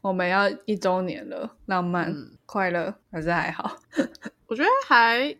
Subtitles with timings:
[0.00, 3.76] 我们要一周年了，浪漫、嗯快乐还是还好？
[4.48, 5.32] 我觉得还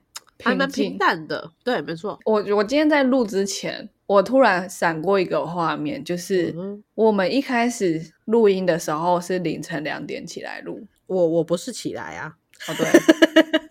[0.44, 2.17] 还蛮平淡的，对，没错。
[2.25, 10.86] 我我今天在录之前，我突然闪过一个画面，就是嗯我们一开始录音的时候是凌晨两点起来录。
[11.06, 12.32] 我我不是起来啊，
[12.68, 12.86] 哦，对，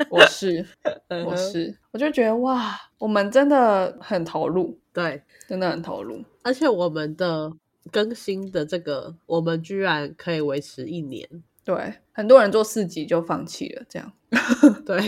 [0.09, 0.65] 我是
[1.25, 6.21] 我是，我就觉得哇，我们真的很投入，对，真的很投入。
[6.43, 7.49] 而且我们的
[7.91, 11.27] 更新的这个，我们居然可以维持一年，
[11.63, 14.11] 对，很多人做四集就放弃了，这样。
[14.85, 15.01] 对，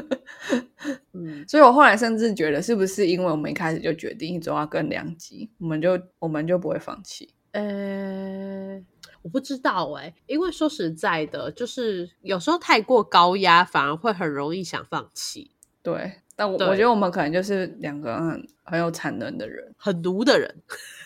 [1.12, 7.28] 嗯，所以我后来甚至觉得，是不是因为我们一开始就决定一周要更两集，我们就我们就不会放弃？
[7.52, 8.80] 呃，
[9.22, 15.50] 我不知道哎、因为说实在的，就是有时候太过高压，反而会很容易想放弃。
[15.82, 20.54] 对，但我对我觉得我们可能就是两个很很有产能的人， 很奴的人，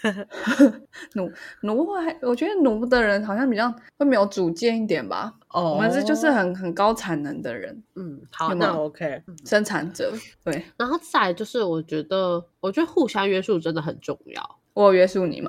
[1.15, 1.33] 奴
[1.63, 5.33] 奴会，我觉得奴的人好像比较会没有主见一点吧。
[5.49, 9.23] 哦我们是就是很很高产能的人，嗯，好，那 OK。
[9.47, 10.13] 生产者。
[10.45, 14.59] 对然后再来就是，我觉得，我觉得互相约束真的很重要。
[14.75, 15.49] 我有约束你吗？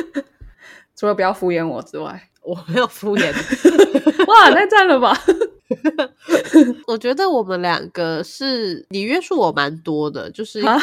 [0.96, 3.30] 除了不要敷衍我之外，我没有敷衍
[4.26, 5.14] 哇，太赞了吧！
[6.86, 10.76] 我觉得我们两个是你约束我蛮多的，就 是啊，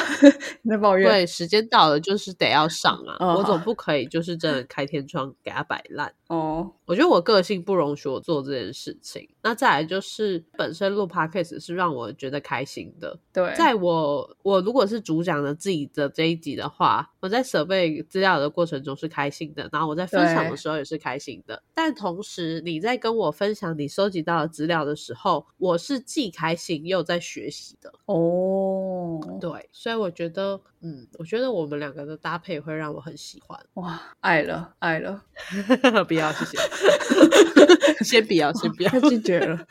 [0.61, 1.09] 你在抱怨？
[1.09, 6.11] 对时间到了就是得要上啊，哦我总不可以就是真的开天窗给他摆烂。
[6.28, 9.28] 哦，我觉得我个性不容许我做这件事情。
[9.41, 21.61] 那再来就是本身录 podcast 是让我觉得开心的，对，在我我如果是主讲的自己的这一集的话，我在准备资料的过程中是开心的，然后我在分享的对时候也是开心的。
[21.73, 27.91] 但同时你在跟我分享你收集到的资料的时候，我是既开心又在学习的。
[28.06, 33.59] 哦，对，所以我觉得，嗯，我觉得我们两个的搭配会让我很喜欢。
[33.73, 35.19] 哇，爱了，爱了，
[36.08, 36.58] 不要，谢谢。
[38.05, 38.89] 先不要，先不要。
[38.94, 39.66] 太拒绝了。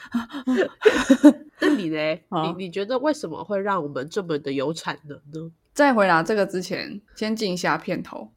[1.60, 2.18] 那你呢？
[2.42, 5.52] 你你觉得为什么会让我们这么的有产能呢？
[5.72, 8.32] 在回答这个之前，先进一下片头。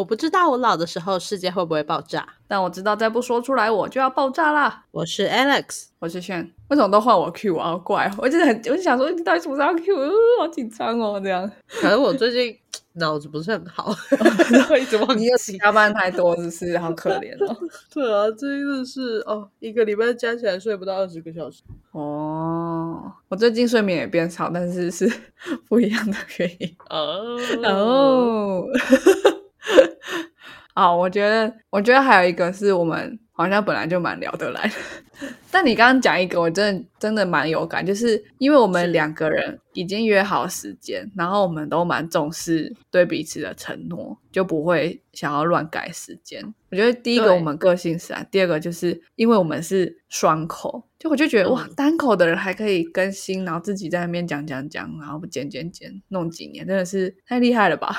[0.00, 2.26] 我不知道我老的时候世界会不会爆炸。
[2.48, 4.82] 但我知道再不说出来，我就要爆炸啦。
[4.92, 7.72] 我是 Alex，我是炫，为什么都换我 Q 啊？
[7.72, 9.94] 好怪，我真的很，我就想说，你到底什么时候要 Q？
[9.94, 10.10] 呃，
[10.40, 11.48] 好紧张哦，这样。
[11.68, 12.56] 可能我最近
[12.94, 13.94] 脑子不是很好，
[14.68, 15.58] 会一直忘你又记。
[15.58, 16.78] 加班太多，是不是？
[16.78, 17.54] 好可怜哦。
[17.92, 21.62] 对啊，这真的是哦，一个礼拜加起来睡不到二十个小时。
[21.92, 25.08] 哦，我最近睡眠也变少，但是是
[25.68, 26.76] 不一样的原因。
[26.88, 28.64] 哦哦，
[30.74, 34.74] 好，我觉得，我觉得还有一个是我们好像本来就蛮聊得来的，
[35.50, 46.42] 但你刚刚讲一个，我真的真的蛮有感，就是因为我们两个人已经约好时间，然后我们都蛮重视对彼此的承诺，就不会想要乱改时间。
[46.70, 57.96] 我觉得第一个我们个性是啊，第二个就是因为我们是双口，就我就觉得、哇嗯，单口的人还可以更新，然后自己在那边讲讲讲，然后剪剪剪，弄几年，真的是太厉害了吧？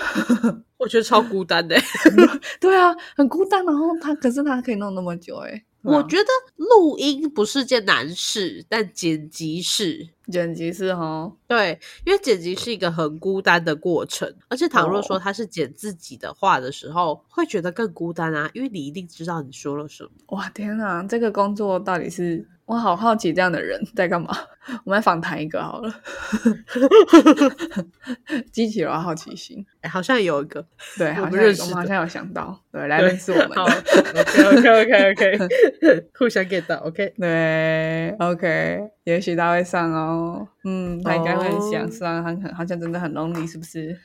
[0.78, 1.76] 我觉得超孤单的。
[2.60, 10.10] 对啊，很孤单，然后他可是他可以弄那么久、欸，哎，我觉得录音不是件难事，但剪辑是。
[10.32, 20.12] 剪辑是哈，对，因为剪辑是一个很孤单的过程，而且倘若说哦他是剪自己的话的时候，会觉得更孤单啊，因为你一定知道你说了什么。
[20.28, 24.30] 哇天哪，这个工作到底是我好好奇这样的人在干嘛？
[24.86, 25.94] 我们来访谈一个好了，
[28.50, 29.66] 激起了我好奇心。
[29.82, 30.66] 哎，好像有一个，
[30.98, 33.74] 对，好像认识的像我们好像有想到，对， 来认识我们好的。
[34.54, 35.38] ，OK OK OK OK，
[36.18, 37.14] 互相 get 到 OK。
[37.20, 40.48] 对，OK，也许他会上哦。
[40.64, 43.94] 嗯，他应该会很想哦上，他很好像真的很 lonely，是不是？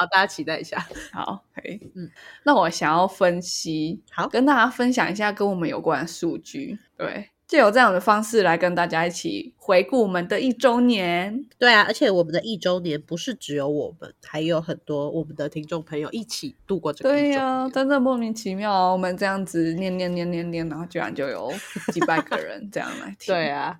[0.00, 0.78] 好，大家期待一下。
[1.12, 1.78] 好，可以。
[1.94, 2.10] 嗯，
[2.44, 6.78] 那我想要分析，好跟大家分享一下跟我们有关的数据。
[6.96, 11.44] 对，借由这样的方式来跟大家一起回顾我们的一周年。
[11.58, 17.72] 对啊，而且我们的一周年不是只有我们，还有很多我们的听众朋友一起度过这个对呀、年。
[17.72, 21.52] 真的莫名其妙哦，我们这样子念念念念念，然后居然就有
[21.92, 23.26] 几百个人这样来听。
[23.34, 23.78] 对啊，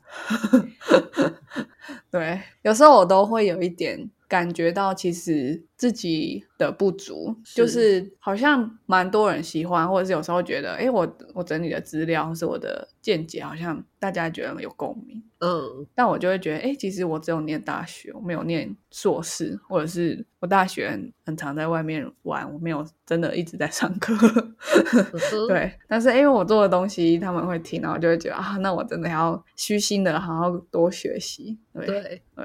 [2.13, 15.21] 对，有时候我都会有一点感觉到其实自己的不足，就是好像蛮多人喜欢，或者是有时候觉得，哎，我我整理的资料或是我的见解，好像大家觉得有共鸣。
[15.41, 24.15] 嗯，但我就会觉得，哎，其实我只有念大学，我没有念硕士，或者是我大学很很常在外面玩，我没有真的一直在上课。
[25.49, 31.59] 对，但是因为我做的东西他们会听，然后就会觉得啊，那我真的要虚心的好好多学习。
[31.75, 32.45] 对对对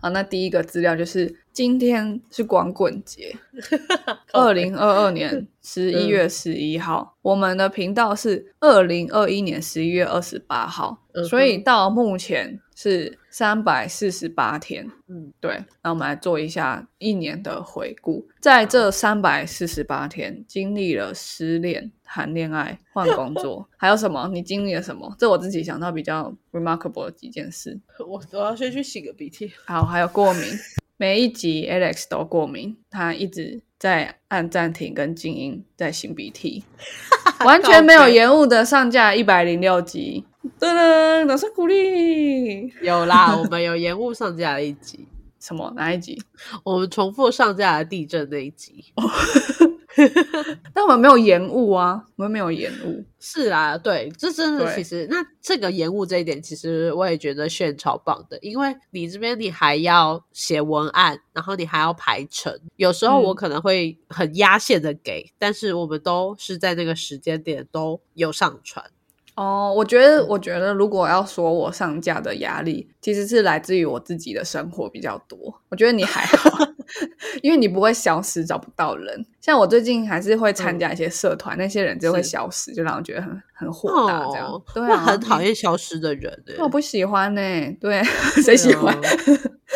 [0.00, 0.08] 啊。
[0.10, 3.36] 那第一个资料就是今天是光棍节，
[4.32, 7.16] 二零二二年 十一月十一号。
[7.22, 10.98] 我们的频道是二零二一年十一月二十八号，
[11.28, 14.88] 所以到目前是三百四十八天。
[15.08, 15.60] 嗯，对。
[15.82, 24.30] 那我们来做一下一年的回顾，在这三百四十八天，经历了失恋、谈恋爱、换工作， 还有什么？
[24.32, 25.12] 你经历了什么？
[25.18, 27.76] 这我自己想到比较 remarkable 的几件事。
[28.06, 29.50] 我我要先去洗个鼻涕。
[29.66, 30.44] 好，还有过敏，
[30.96, 36.62] 每一集 Alex 都过敏，他一直在按暂停跟静音，在擤鼻涕，
[37.44, 40.24] 完全没有延误的上架一百零六集。
[40.58, 42.72] 噔噔，掌声鼓励。
[42.82, 45.06] 有啦， 我们有延误上架了一集。
[45.40, 45.72] 什么？
[45.76, 46.22] 哪一集？
[46.64, 48.84] 我们重复上架了地震那一集。
[50.74, 53.04] 但我们没有延误啊，我们没有延误。
[53.20, 68.84] 是啊，对，这真的其实那这个延误这一点，其实我也觉得炫超棒的，因为你这边你还要写文案，然后你还要排程，有时候嗯我可能会很压线的给，但是我们都是在那个时间点都有上传。
[69.36, 75.38] 哦，我觉得，我觉得如果要说我上架的压力，其实是来自于我自己的生活比较多。
[75.70, 76.50] 我觉得你还好，
[77.42, 79.26] 因为你不会消失找不到人。
[79.40, 84.46] 像我最近还是会参加一些社团，那些人就会消失，就让我觉得很很火大这样。
[84.46, 87.40] 哦，对啊，那很讨厌消失的人欸我不喜欢呢、
[87.80, 88.02] 对，
[88.42, 88.96] 谁喜欢？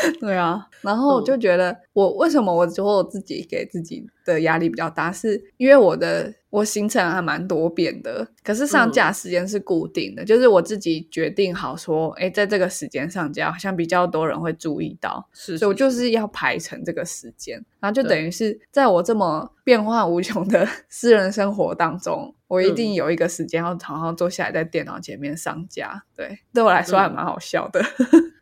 [0.20, 16.08] 对啊，然后我就觉得我为什么我说我自己给自己的压力比较大，是因为我的我行程还蛮多变的，可是上架时间是固定的，就是我自己决定好说，哎，在这个时间上架，好像比较多人会注意到，是，所以我就是是。
[16.18, 26.02] 要排成这个时间，然后就等于是在我这么变化无穷的 私人生活当中，我一定有一个时间要好好坐下来在电脑前面上架。
[26.16, 27.80] 对，对我来说还蛮好笑的。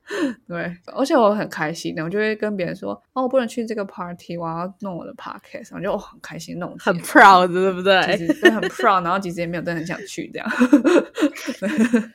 [0.46, 8.16] 对，而且我很开心的，我就会跟别人说：“哦，我不能去这个 party，我要弄我的 podcast。”我就哦很开心弄，很 proud，对不其对？
[8.16, 10.48] 实对很 proud，然后其实也没有真的很想去这样。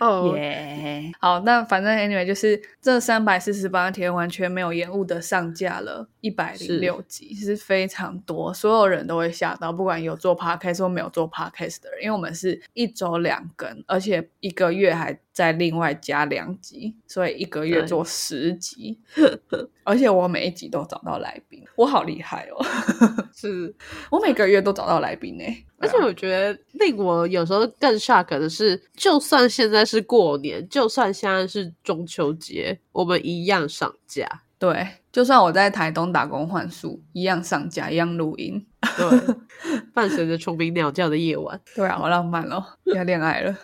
[0.00, 19.00] 哦，耶好，那反正 anyway 就是这三百四十八天完全没有延误的上架了一百零六集，是非常多，所有人都会吓到，不管有做 podcast 或没有做 podcast 的人，因为我们是一周两更，而且一个月还再另外加两集，所以一个月做十集，
[19.82, 22.64] 而且我每一集都找到来宾，我好厉害哦，
[23.34, 23.74] 是。
[24.10, 25.44] 我每个月都找到来宾呢、
[25.78, 34.42] 而且我觉得令我有时候更 shock 的是，就算现在是过年，就算现在是中秋节，我们一样上架。
[34.58, 38.64] 对，就算我在台东打工换宿，一样上架，一样录音。
[38.96, 39.34] 对，
[39.92, 42.64] 伴随着虫鸣鸟叫的夜晚，对啊，好浪漫哦，
[42.94, 43.56] 要恋爱了。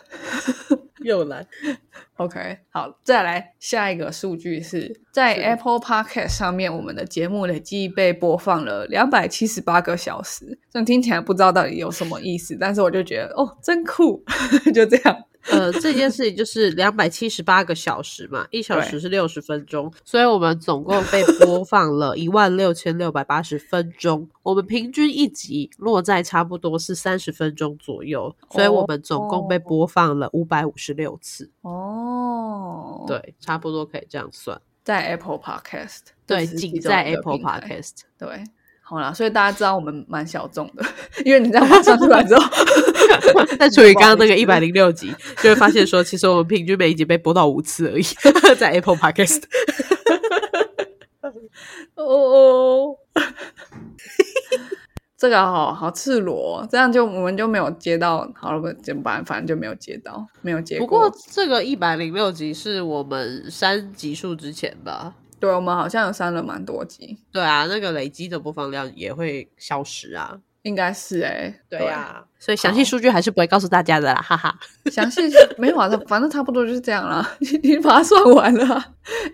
[1.08, 1.46] 又来。
[2.16, 10.58] OK，好，再来下一个数据是在 Apple Podcast 上面，我们的节目累计被播放了两百七十八个小时。
[10.70, 14.22] 这样听起来不知道到底有什么意思，但是我就觉得哦，真酷，
[14.74, 15.24] 就这样。
[15.50, 24.28] 呃，这件事情就是两百七十八个小时嘛，一小时是六十分钟，所以我们总共被播放了 一万六千六百八十分钟。
[24.42, 31.50] 我们平均一集落在差不多是三十分钟左右，所以我们总共被播放了五百五十六次。
[31.62, 31.87] 哦，，
[33.06, 34.60] 对，差不多可以这样算。
[34.84, 37.92] 在 Apple Podcast，对，仅在 Apple Podcast。
[38.18, 38.42] 对，
[38.80, 40.82] 好啦，所以大家知道我们蛮小众的，
[41.26, 42.42] 因为你这样把它算出来之后，
[43.60, 48.02] 再除以刚刚那个一百零六集，就会发现说，其实我们平均每一集被播到五次而已，
[48.56, 49.42] 在 Apple Podcast。
[51.96, 52.96] 哦哦，
[55.18, 59.24] 这个好好赤裸哦，这样就我们就没有接到，好了，不怎么办？
[59.24, 61.10] 反正就没有接到，没有接不过。
[61.10, 65.16] 过这个一百零六集是我们删集数之前吧？
[65.40, 70.38] 对我们好像有删了蛮多集，对啊，那个累积的播放量也会消失啊。
[70.62, 74.54] 应该是哎、对呀、所以详细数据还是不会告诉大家的啦，哈哈。
[74.90, 75.22] 详细
[75.56, 77.26] 没有啊，反正差不多就是这样啦。
[77.40, 78.84] 你你把它算完了啊、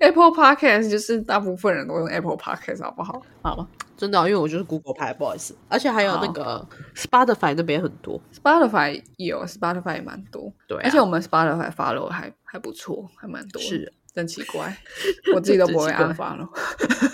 [0.00, 3.22] Apple Podcast 就是大部分人都用 Apple Podcast，好不好？
[3.42, 3.66] 好
[3.96, 5.56] 真的哦、因为我就是 Google 牌，不好意思。
[5.68, 6.66] 而且还有那个
[6.96, 13.66] Spotify 那边很多，，Spotify 有，Spotify 也蛮多，对、啊，而且我们 Spotify follow 还还不错，还蛮多的。
[13.68, 14.76] 是真奇怪，
[15.34, 16.48] 我自己都 不会按发了。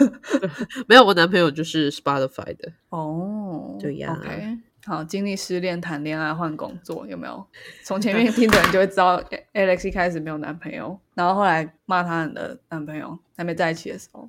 [0.87, 2.73] 没有，我男朋友就是 Spotify 的。
[2.91, 7.47] 哦，对呀 OK，好，经历失恋、谈恋爱、换工作，有没有？
[7.83, 9.23] 从前面听的人就会知道
[9.55, 14.29] ，Alex 一开始没有男朋友，然后后来骂他的男朋友还没在一起的时候，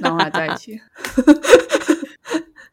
[0.00, 0.80] 然后还在一起。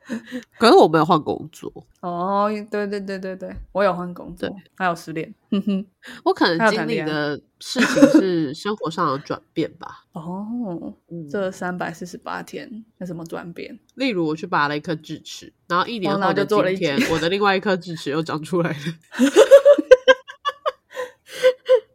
[0.57, 1.71] 可是我没有换工作，
[2.01, 5.33] 哦，对对对对对，我有换工作对，还有失恋。
[5.51, 5.85] 哼哼，
[6.23, 10.05] 我可能经历的事情是生活上的转变吧。
[10.13, 13.77] 哦，嗯这三百四十八天有什么转变？
[13.95, 18.77] 例如，我去拔了一颗智齿，然后一年后就做了一天，我的另外一颗智齿又长出来了。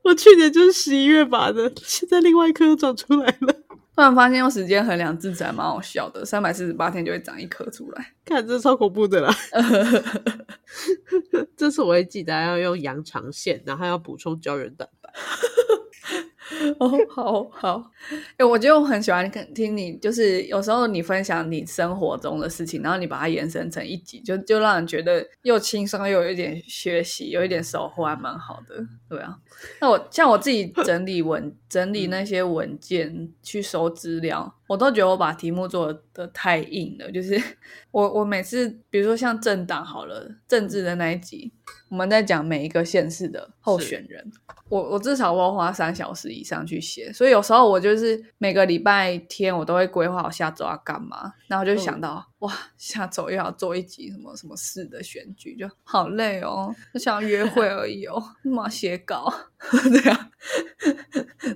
[0.05, 3.55] 我去年就是十一月拔的，现在另外一颗又长出来了。
[3.95, 8.15] 突然发现用时间衡量自己还蛮好笑的，三百四十八天就会长一颗出来。
[8.25, 9.35] 看，这超恐怖的啦！
[11.57, 15.13] 这次我会记得要用羊肠线，然后要补充胶原蛋白。
[16.79, 17.91] 哦，好好，
[18.37, 28.85] 哎、我觉得我很喜欢看听你，就是有时候你分享你生活中的事情，然后你把它延伸成一集，就就让人觉得又轻松又有一点学习，有一点收获，还蛮好的。
[29.09, 29.39] 对啊，
[29.81, 37.41] 那我像我自己整理文整理那些文件去收资料，我都觉得我把题目做的太硬了，就是
[37.91, 41.53] 我我每次比如说像政党好了，政治的那一集，
[41.91, 44.31] 我们在讲每一个县市的候是选人。
[44.69, 59.31] 我我至少我要花三小时以上去写，所以有时候我就是每个礼拜天我都会规划我下周要干嘛，然后就想到、哇，下周又要做一集什么什么市的选举，就好累哦，就想要约会而已哦， 妈写稿，
[59.91, 60.31] 对啊，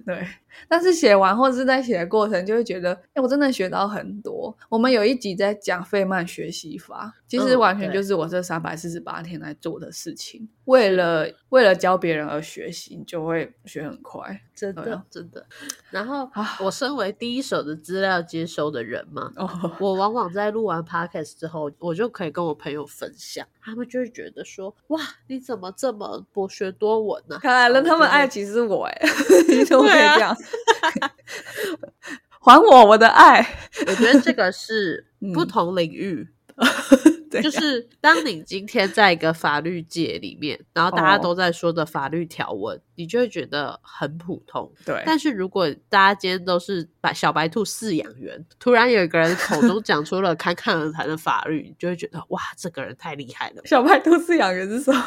[0.04, 0.26] 对。
[0.68, 4.56] 但是写完或者是在写的过程，就会觉得，哎，我真的学到很多。
[4.68, 10.48] 我们有一集在讲费曼学习法，其实嗯完全就是我这三百四十八天来做的事情。
[10.64, 14.40] 为了为了教别人而学习，你就会学很快。
[14.54, 15.44] 真对啊真的。
[15.90, 28.98] 然后啊我身为第一手的资料接收的人嘛，哦，我往往在录完 podcast 之后，我就可以跟我朋友分享，他们就会觉得说：“哇，你怎么这么博学多闻呢、看来了，他们爱爱其实是我哎，
[29.48, 30.34] 你怎么可以这样？
[32.40, 33.44] 还我我的爱，
[33.88, 35.32] 我觉得这个是嗯。
[35.32, 36.28] 不同领域，
[37.28, 41.18] 对就是当你今天在一个法律界里面，然后大家哦。
[41.20, 44.72] 都在说的法律条文，你就会觉得很普通。
[44.84, 53.62] 对，但是如果大家今天都是白小白兔饲养员，突然有一个人口中讲出了侃侃而谈的法律，你就会觉得哇，这个人太厉害了。
[53.64, 55.02] 小白兔饲养员是什么？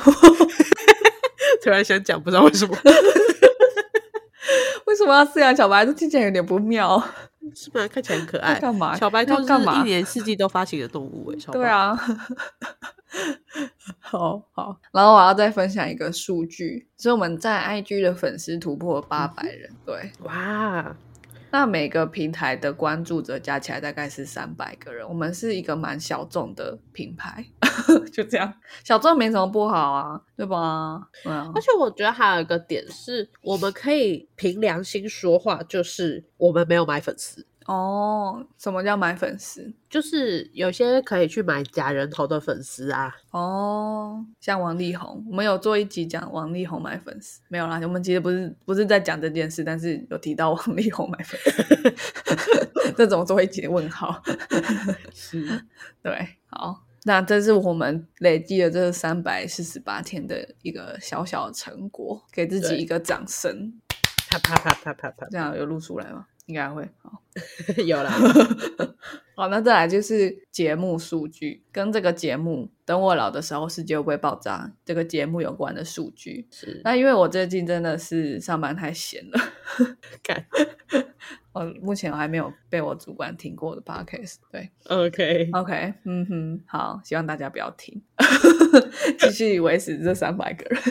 [1.63, 2.77] 突然想讲，不知道为什么，
[4.85, 5.91] 为什么要饲养小白兔？
[5.93, 7.01] 听起来有点不妙。
[7.55, 7.87] 是吗？
[7.87, 8.59] 看起来很可爱。
[8.59, 8.95] 干嘛？
[8.95, 9.83] 小白兔是嘛一？
[9.83, 11.97] 年四季都发情的动物对啊，
[13.99, 14.77] 好好。
[14.91, 20.95] 然后我要再分享一个数据，所以我们在 IG 的粉丝突破八百人，对，哇，
[21.51, 27.43] 那每个平台的关注者加起来大概是三百个人，我们是一个蛮小众的品牌，
[28.13, 28.53] 就这样，
[28.83, 31.01] 小众没什么不好啊，对吧？
[31.25, 37.45] 嗯而，且我觉得还有一个点是，我们可以凭良心说话，就是我们没有买粉丝。
[37.69, 39.71] 哦，什么叫买粉丝？
[39.87, 54.19] 就是有些可以去买假人头的粉丝啊，哦，像王力宏，我们有做一集讲王力宏买粉丝，没有啦，我们其实不是不是在讲这件事，但是有提到王力宏买粉丝， 这种做一集的问号。
[55.13, 55.63] 是
[56.01, 63.79] 对，好，那这是我们累计了这三百四十八天的一个小小的成果，给自己一个掌声。
[64.31, 66.25] 啪啪啪啪啪啪，这样有录出来吗？
[66.49, 66.89] 应该会。
[66.97, 67.21] 好，
[67.85, 68.11] 有啦。
[69.37, 76.45] 好，那再来就是节目数据，跟这个节目《等我老的时候世界会不会爆炸》这个节目有关的数据。
[76.51, 79.39] 是，那因为我最近真的是上班太闲了，
[80.21, 80.45] 干
[81.53, 84.37] 我目前我还没有被我主管听过的 podcast。
[84.51, 88.01] 对 OK，，OK，嗯哼，好，希望大家不要听，
[89.19, 90.81] 继续维持这三百个人。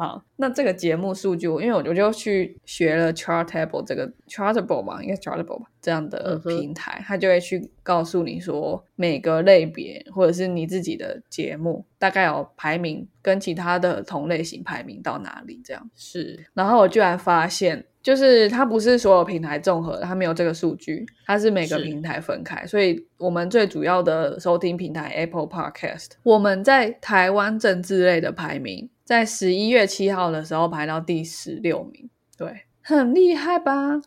[0.00, 15.90] 好，那这个节目数据，因为我我就去学了 Chartable 这个 Chartable 嘛，应该 Chartable 吧这样的平台，它就会去告诉你说每个类别或者是你自己的节目大概有排名跟其他的同类型排名到哪里这样。
[15.94, 22.66] 是然后我居然发现，就是它不是所有平台综合，它没有这个数据，它是每个平台分开。
[22.66, 34.00] 所以我们最主要的收听平台 Apple Podcast，我们在台湾政治类的排名，在十一月七号的时候排到第十六名，对，很厉害吧？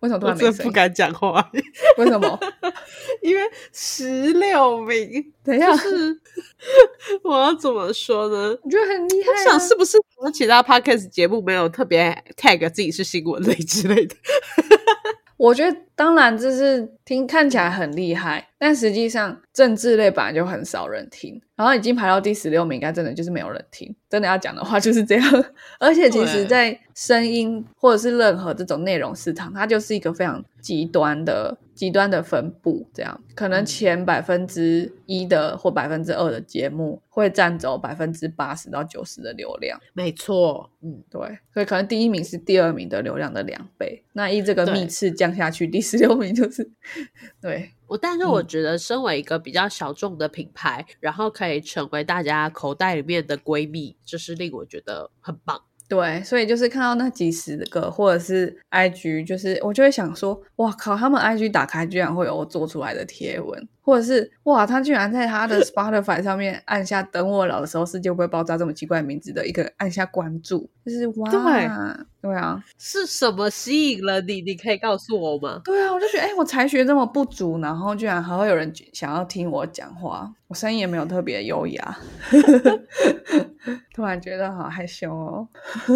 [0.00, 0.52] 为什么突然没声？
[0.54, 1.50] 真不敢讲话，
[1.98, 2.40] 为什么？
[3.20, 3.42] 因为
[3.74, 6.20] 十六名，等一下就，是
[7.22, 8.58] 我要怎么说呢？
[8.62, 9.44] 我觉得很厉害、我啊。
[9.44, 14.16] 想是不是我其他 podcast 节目没有特别 tag 自己是新闻类之类的。
[15.38, 23.94] 我觉得当然这是听看起来很厉害，但实际上政治类本来就很少人听，然后已经排到第十六名，应该真的就是没有人听。
[24.08, 25.44] 真的要讲的话就是这样。
[25.78, 31.56] 而且其实，在声音或者是任何这种内容市场，它就是一个非常极端的。
[31.78, 39.80] 极端的分布，这样可能前百分之一的或百分之二的节目会占走百分之八十到九十的流量。
[39.92, 41.20] 没错，嗯，对，
[41.54, 44.02] 所以可能第一名是第二名的流量的两倍。
[44.12, 46.68] 那一这个密次降下去，第十六名就是
[47.40, 47.98] 对我。
[47.98, 55.60] 但是我觉得，身为一个比较小众的品牌，然后可以成为大家口袋里面的闺蜜，这是令我觉得很棒。
[55.88, 63.68] 对，所以就是看到那几十个，或者是 IG，就是我就会想说，哇靠，他们 IG 打开居然会有我做出来的贴文。
[63.88, 71.30] 或者是哇，他居然在他的 Spotify 上面按下“等我老的时候世界会爆炸”这么奇怪名字的一个按下关注，就是哇，
[72.20, 74.42] 对啊，是什么吸引了你？
[74.42, 75.62] 你可以告诉我吗？
[75.64, 81.98] 对啊，我就觉得哎，我才学这么不足，然后居然还会有人想要听我讲话，我声音也没有特别优雅，
[83.94, 85.48] 突然觉得好害羞哦。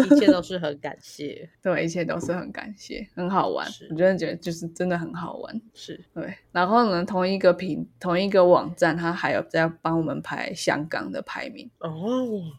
[0.09, 6.33] 一切都是很感谢，对，一切都是很感谢，很好玩，我真的觉得就是真的很好玩，是对。
[6.51, 7.82] 然后呢，同一个平。
[7.99, 11.89] 同一个网站，它还有在帮我们排香港的排名哦。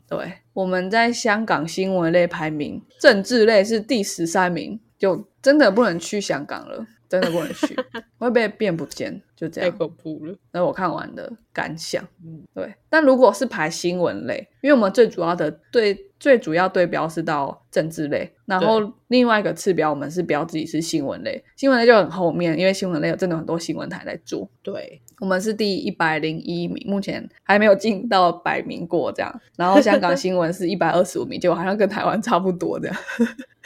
[0.08, 7.76] 对，我们在香港新闻类排名，政治类是第十三名，就真的不能去香港了，真的不能去，
[8.18, 9.70] 会被变不见，就这样。
[9.70, 10.34] 太恐怖了。
[10.52, 12.74] 那我看完的感想，嗯，对。
[12.88, 16.10] 但如果是排新闻类，因为我们最主要的对。
[16.20, 24.48] 最主要对标是到政治类，然后另外一个次标我们是标自己是新闻类，新闻类就很后面，因为新闻类有真的很多新闻台在做。
[24.62, 29.40] 对，我们是第一百零一名，目前还没有进到百名过这样。
[29.58, 32.96] 然后香港新闻是一百二十五名，就好像跟台湾差不多这样。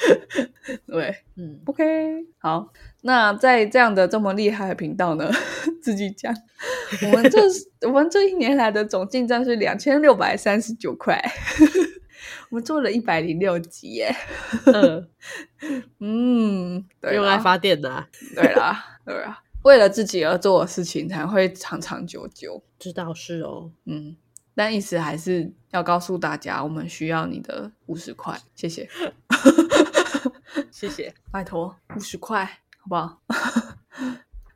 [0.88, 1.84] 对，嗯，OK，
[2.38, 2.72] 好，
[3.02, 5.30] 那在这样的这么厉害的频道呢，
[5.82, 6.34] 自己讲，
[7.02, 7.40] 我们这
[7.88, 11.22] 我们这一年来的总进账是两千六百三十九块。
[12.50, 14.14] 我们做了一百零六集耶，
[16.00, 24.16] 嗯，用来发电的，对啦，对啦，为了自己而做的事情才会长长久久，知道是哦，嗯，
[24.54, 28.88] 但意思还是要告诉大家，我们需要你的五十块，谢谢，
[30.70, 32.44] 谢谢， 拜托五十块，
[32.78, 33.20] 好不好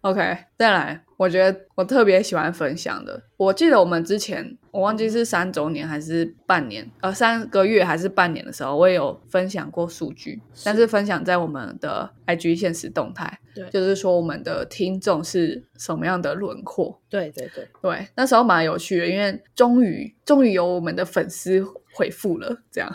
[0.02, 3.22] ？OK，再来，我觉得我特别喜欢分享的。
[3.36, 17.00] 我记得我们之前，我忘记是三周年还是半年，呃，三个月还是半年的时候，我也有分享过数据，但是分享在我们的 IG 现实动态，对，就是说我们的听众是什么样的轮廓。
[17.08, 22.92] 对对对对，那时候蛮有趣的，因为终于终于有我们的粉丝回复了，这样。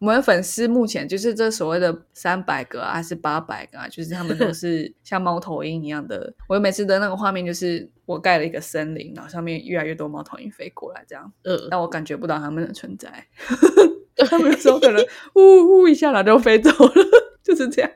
[0.00, 3.88] 我们粉丝目前就是这所谓的三百个啊，还是八百个啊？
[3.88, 6.32] 就是他们都是 像猫头鹰一样的。
[6.48, 11.32] 我每次的那个画面就是我盖了一个森林，然后上面越来越多猫头鹰飞过来，这样。
[11.44, 11.58] 嗯。
[11.70, 13.26] 但我感觉不到他们的存在。
[14.28, 15.04] 他们说可能
[15.34, 16.94] 呜呜一下，然后就飞走了，
[17.42, 17.90] 就是这样。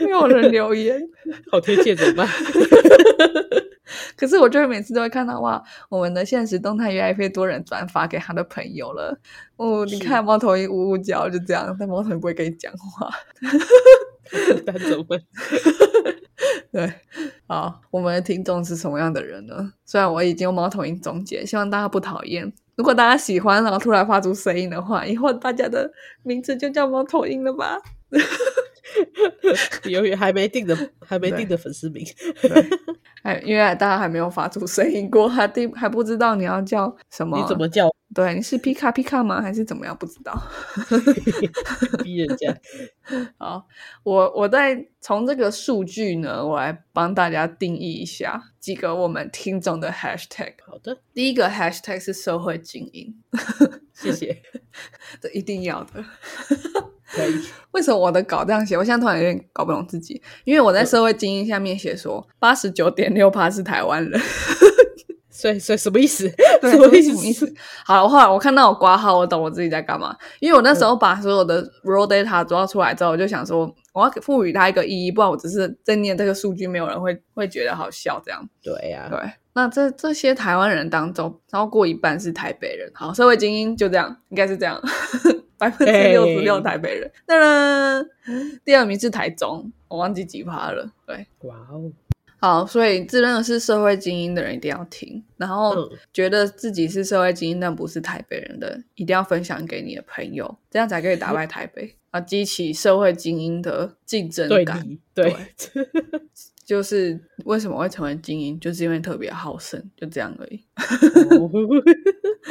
[0.00, 1.02] 没有人留言，
[1.50, 2.28] 好贴切，怎么办？
[4.20, 9.18] 可是我就是每次都会看到哇，我们的现实动态越来越多人转发给他的朋友了。
[9.56, 13.10] 哦，你看猫头鹰呜呜叫，就这样，但猫头鹰不会跟你讲话。
[14.66, 15.18] 但怎么办？
[16.70, 16.92] 对，
[17.46, 19.72] 好，我们的听众是什么样的人呢？
[19.86, 22.52] 虽然我已经用猫头鹰总结，希望大家不讨厌。
[22.76, 25.90] 如果大家喜欢，然后突然发出声音的话，以后大家的
[26.22, 27.78] 名字就叫猫头鹰了吧？
[29.90, 32.04] 由于还没定的，还没定的粉丝名。
[33.22, 37.38] 哎，因为大家还没有发出声音过，还定还不知道你要叫什么？
[37.38, 37.88] 你怎么叫？
[38.12, 39.40] 对，你是皮卡皮卡吗？
[39.40, 39.96] 还是怎么样？
[39.96, 40.32] 不知道。
[42.02, 42.56] 逼人家。
[43.38, 43.66] 好，
[44.02, 50.54] 我我在从这个数据呢，我来帮大家定义一下几个我们听众的 hashtag。
[50.66, 53.14] 好的，第一个 hashtag 是社会精英。
[53.92, 54.42] 谢谢，
[55.20, 56.04] 这一定要的。
[57.72, 58.76] 为什么我的稿这样写？
[58.76, 64.20] 我现在突然有点搞不懂自己，因为我在社会精英下面写说八十九点六趴是台湾人，
[65.30, 66.28] 所以所以 什么意思？
[66.62, 67.52] 什么意思？
[67.84, 70.14] 好了，后来我看到我挂号，我懂我自己在干嘛。
[70.40, 78.20] 因为我那时候把所有的 raw data 抓出来之后，我就想说我要赋予它一个意义，不然我只是在念这个数据，没有人会会觉得好笑。
[78.24, 79.18] 这样对呀，对。
[79.52, 82.90] 那这这些台湾人当中，超过一半是台北人。
[82.94, 84.80] 好，社会精英就这样，应该是这样。
[85.60, 87.12] 百分之六十六台北人，
[88.64, 90.90] 第二名是台中，我忘记几趴了。
[91.06, 91.92] 对，哇哦，
[92.38, 95.90] 好，所以自认是社会精英的人一定要听，然后嗯。
[96.14, 104.64] 觉得自己是社会精英但不是台北人的，一定要分享给你的朋友，这样才可以打败台北啊，激起社会精英的竞争对
[105.14, 105.36] 对，
[106.64, 110.64] 就是为什么会成为精英，就是因为特别好胜，就这样而已，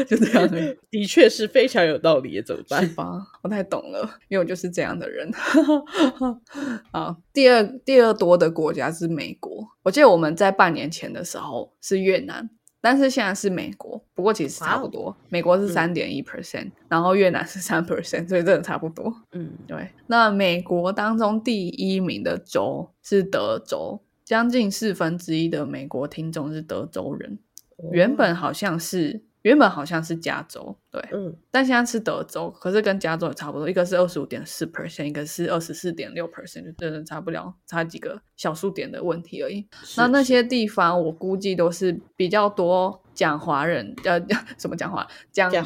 [0.07, 0.77] 就这样而已。
[0.89, 2.95] 的确是非常有道理，怎么是办？
[2.95, 3.27] 吧？
[3.41, 5.31] 我太懂了，因为我就是这样的人。
[6.91, 12.49] 啊，第二第二多的国家是美国，我记得我们在半年前的时候是越南，
[12.81, 15.15] 但是现在是美国，不过其实差不多。
[15.29, 19.13] 美国是三点一 percent，然后越南是三 percent，所以真的差不多。
[19.31, 27.39] 嗯，对，那美国当中第一名的州是德州，将近四分之一的美国听众是德州人，
[27.91, 39.65] 原本好像是原本好像是加州，对，嗯但现在是德州，可是跟加州也差不多，一个是二十五点四 percent，一个是二十四点六 percent，就真的差不了，差几个小数点的问题而已。
[39.97, 44.21] 那那些地方我估计都是比较多讲华人，呃，
[44.59, 45.65] 什么讲华讲讲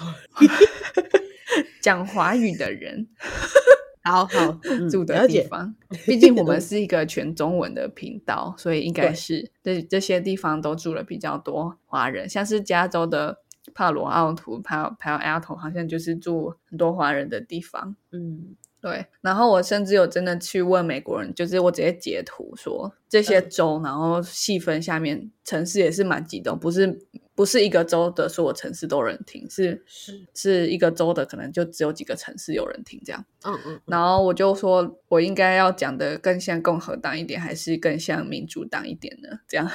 [1.82, 3.06] 讲华语的人
[4.06, 5.76] 好好 嗯住的地方。
[6.06, 13.43] 毕竟我们是一个全中文的频道，所以应该是这这些地方都住了比较多华人，像是加州的
[13.74, 17.96] 帕罗奥图、帕帕奥图，好像就是住很多华人的地方。
[18.12, 27.00] 嗯对，然后我甚至有真的去问美国人，就是我直接截图说这些嗯州，然后细分下面城市也是蛮激动，不是
[27.34, 33.26] 不是一个州的所有城市都有人听，是是是一个州的可能就只有几个城市有人听这样。
[33.46, 39.30] 嗯嗯然后我就说我应该要讲的更像共和党一点，还是更像民主党一点呢？
[39.48, 39.66] 这样。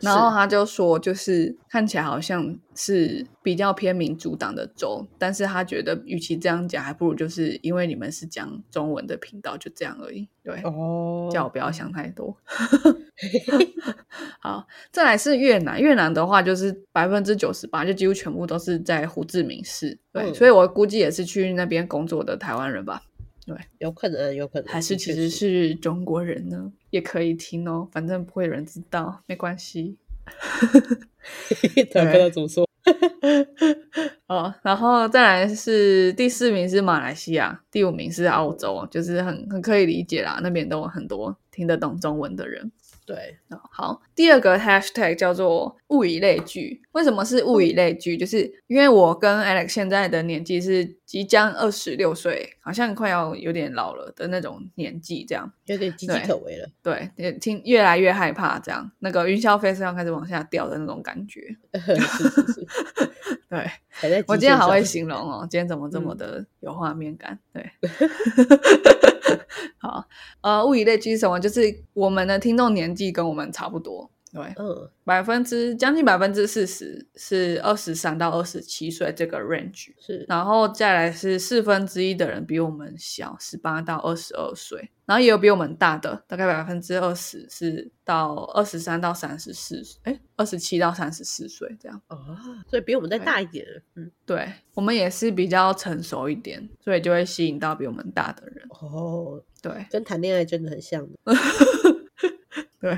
[0.00, 10.28] 然后他就说，就是看起来好像是比较偏民主党的州，但是他觉得与其这样讲，还不如就是因为你们是讲中文的频道，就这样而已。
[10.44, 12.36] 对，哦，叫我不要想太多。
[14.40, 19.98] 好，再来是越南，越南的话就是百分之九十八，就几乎全部都是在胡志明市。
[20.12, 23.02] 对，嗯所以我估计也是去那边工作的台湾人吧，
[23.78, 26.72] 有可能有可能，还是其实是中国人呢？
[26.90, 29.96] 也可以听哦，反正不会有人知道，没关系。
[31.74, 32.68] 对，不知道怎么说。
[34.28, 42.70] 哦，然后再来是第四名是马来西亚，第五名是澳洲，就是很很可以理解啦，那边都有很多听得懂中文的人。
[43.08, 46.82] 对，哦好，第二个 hashtag 叫做物以类聚。
[46.92, 48.18] 为什么是物以类聚？
[48.18, 55.50] 就是因为我跟 Alex 现在的年纪是即将二十六岁，好像快要有点老了的那种年纪，这样。
[55.64, 56.68] 有点岌岌可危了。
[56.82, 61.40] 对，也听越来越害怕，这样那个云霄飞车要开始往下掉的那种感觉。
[61.80, 62.66] 是是是，
[63.48, 67.38] 对我今天好会形容哦，今天怎么这么的有画面感？
[67.54, 67.70] 对，
[69.78, 70.04] 好，
[70.42, 71.38] 呃，物以类聚什么？
[71.38, 91.98] 就是我们的听众年纪跟我们差不多，对，嗯百分之将近百分之四十是二十三到二十七岁这个 range，是然后再来是四分之一的人比我们小，十八到二十二岁，然后也有比我们大的，大概百分之二十是到二十三到三十四，哎，二十七到三十四岁这样。
[92.08, 92.36] 哦，
[92.68, 93.80] 所以比我们再大一点了。
[93.94, 98.66] 嗯，对我们也是比较成熟一点，所以就会吸引到比我们大的人。
[98.68, 101.08] 哦，对跟谈恋爱真的很像。
[102.80, 102.96] 对，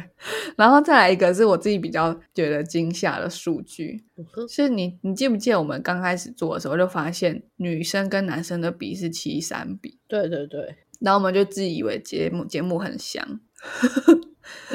[0.56, 13.40] 然后再来一个是我自己比较觉得惊吓的数据，嗯是你你记不记得我们刚开始做的时候就发现女生跟男生的比是七三比，对对对，然后我们就自以为节目节目很香，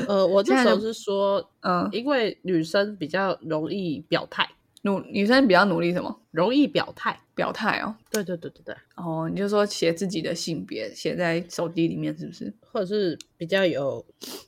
[0.08, 4.50] 呃，我 那时候是说，嗯，因为女生比较容易表态，
[4.86, 7.20] 努女生比较努力什么容易表态。
[7.36, 12.54] 表态哦，对对对对对，哦，你就说写自己的性别写在手机里面是不是？
[12.72, 14.06] 或者是比较有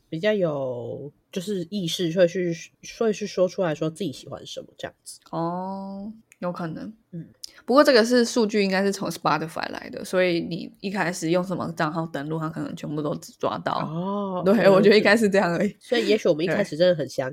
[0.10, 2.56] 比较有就是意识，会去
[2.98, 5.20] 会去说出来说自己喜欢什么这样子。
[5.32, 7.26] 哦，有可能，嗯。
[7.66, 13.74] 不过这个是数据，应该是从 Spotify 来的，所以你一开始用什么账号登录，它可能全部都只抓到。
[13.74, 15.76] 哦对，我觉得应该是，这样而已。
[15.80, 17.30] 所以也许我们一开始真的很香。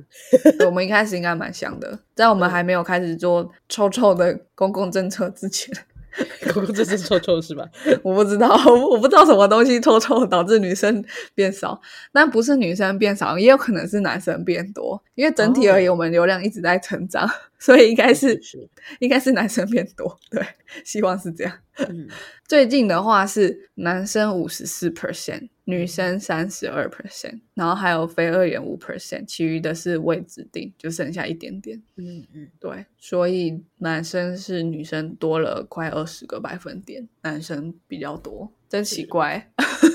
[0.66, 5.72] 我们一开始应该蛮香的，在我们还没有开始做臭臭的公共政策之前，
[6.52, 7.64] 公共这是臭臭是吧？
[8.02, 8.48] 我不知道，
[8.90, 11.80] 我不知道什么东西臭臭导致女生变少，
[12.12, 18.68] 但不是女生变少，也有可能是男生变多，因为整体而言，我们流量一直在成长，所以应该是是，
[19.00, 20.44] 应该是男生变多，对，
[20.84, 21.52] 希望是这样。
[21.78, 22.06] 嗯，
[22.46, 31.82] 最近的话是男生五十四 percent，女生三十二 percent，然后还有非二元五 percent，其余的是未指定，就剩下一点点。
[31.96, 39.50] 嗯嗯，对，所以男生是女生多了快二十个百分点，男生比较多，真奇怪。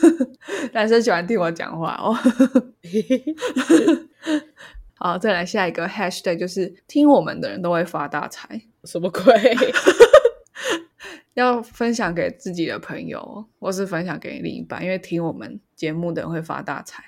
[0.73, 2.15] 男生喜欢听我讲话哦。
[4.95, 8.59] 好，再来下一个 hashtag，就是听我们的人都会发大财。
[8.85, 9.21] 什么鬼？
[11.39, 17.03] 要分享给自己的朋友，或是分享给另一半，因为听我们节目的人会发大财。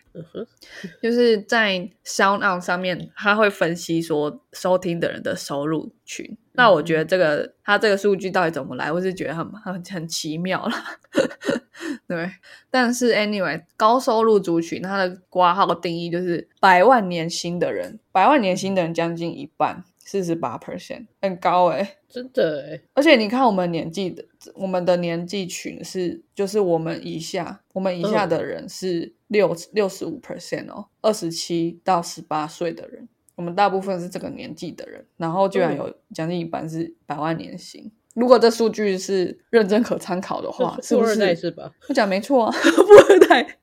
[1.01, 6.37] 就是在 Sound On 上面，他会分析说收听的人的收入群。
[6.53, 10.99] 那我觉得这个他这个数据到底怎么来，我是觉得很很很奇妙啦。
[12.07, 12.29] 对，
[12.69, 24.23] 但是 anyway，高收入族群它的挂号定义就是百万年薪的人，百万年薪的人将近一半，四十八 percent，很高哎、真的哎，而且你看，我们年纪的，
[24.55, 37.91] 我们的年纪群是，就是我们以下，我们以下的人是六六十五 percent 哦，二十七到十八岁的人，我们大部分是这个年纪的人，然后居然有将近一半是百万年薪。
[38.13, 41.41] 如果这数据是认真可参考的话， 是不富二代是？
[41.41, 41.71] 是吧？
[41.87, 43.57] 我讲没错啊， 富二代，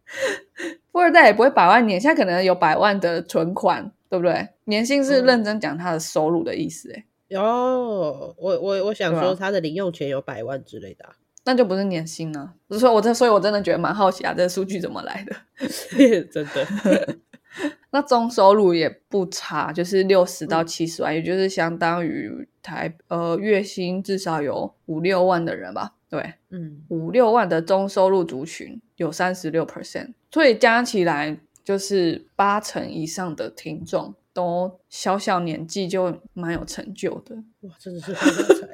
[0.91, 4.49] 富二代也不会百万年，现在可能有百万的存款，对不对？
[4.65, 11.13] 年薪是嗯认真讲他的收入的意思，诶有，我我我想说他的零用钱有百万之类的啊，
[11.45, 15.37] 那就不是年薪呢、所以我这，所以我真的觉得蛮好奇啊，这个数据怎么来的？
[16.33, 17.19] 真的。
[17.91, 25.95] 那中收入也不差，就是六十到七十万，也就是相当于台呃月薪至少有五六万的人吧？
[26.11, 38.67] 对，嗯，五六万的中收入族群有三十六 percent，所以加起来就是八成以上的听众都小小年纪就蛮有成就的，哇，真的是发大财。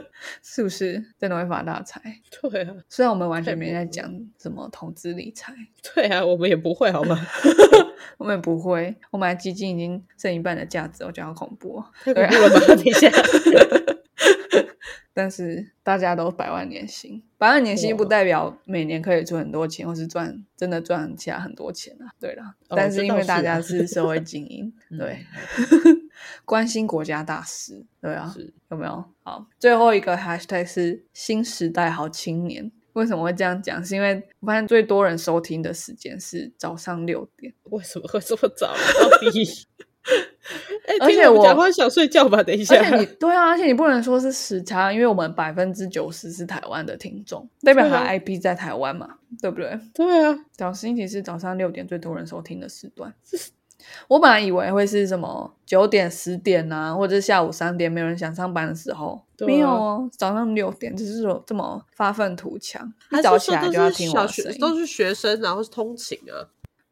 [0.42, 1.04] 是不是？
[1.18, 2.00] 真的会发大财？
[2.40, 5.52] 对啊，虽然我们完全没在讲什么投资理财。
[5.94, 7.20] 对啊，我们也不会好吗？
[8.16, 11.84] 我们不会，我们的基金已经剩一半的价值，我觉得好恐怖、哦。
[12.02, 12.66] 太恐怖了吧？
[12.76, 13.10] 等一下，
[15.18, 22.12] 但是大家都百万年薪，百万年薪不代表每年可以赚很多钱，或是赚真的赚起来很多钱啊。
[22.20, 25.24] 对啦，哦但是因为大家是社会精英， 嗯对，
[26.44, 29.02] 关心国家大事，对啊，是有没有？
[29.22, 32.70] 好，最后一个 hashtag 是新时代好青年。
[32.92, 33.82] 为什么会这样讲？
[33.82, 37.54] 是因为我发现最多人收听的时间是早上六点。
[37.64, 38.76] 为什么会这么早啊？
[39.00, 39.44] 到底？
[40.86, 42.42] 哎、而且我听我们讲话想睡觉吧？
[42.42, 49.78] 等一下而，且你对啊，而且你不能说是时差，因为我们百分之九十是台湾的听众，代表他 IP 在台湾嘛，对不对？
[49.92, 53.12] 对啊，早星期是早上六点最多人收听的时段。
[54.08, 64.58] 我本来以为会是什么九点、十点啊，或者是下午三点没有人想上班的时候，没有哦，早上六点，就是说这么发愤图强，一早起来就要听我的声音。
[64.58, 66.34] 都是学生，然后是通勤啊？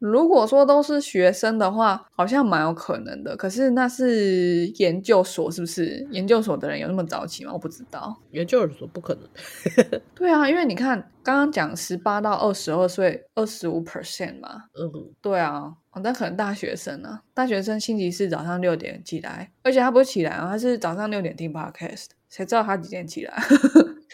[0.07, 3.35] 如果说都是学生的话，好像蛮有可能的。
[3.35, 6.07] 可是那是研究所，是不是？
[6.11, 7.51] 研究所的人有那么早起吗？
[7.53, 8.15] 我不知道。
[8.31, 9.27] 研究所不可能。
[10.15, 14.63] 对啊，因为你看刚刚讲十八到二十二岁，二十五 percent 嘛。
[14.79, 14.91] 嗯，
[15.21, 23.41] 对啊，哦，那可能大学生啊，大学生星期四早上六点起来，而且他不是起来啊，他是早上六点听 podcast，谁知道他几点起来？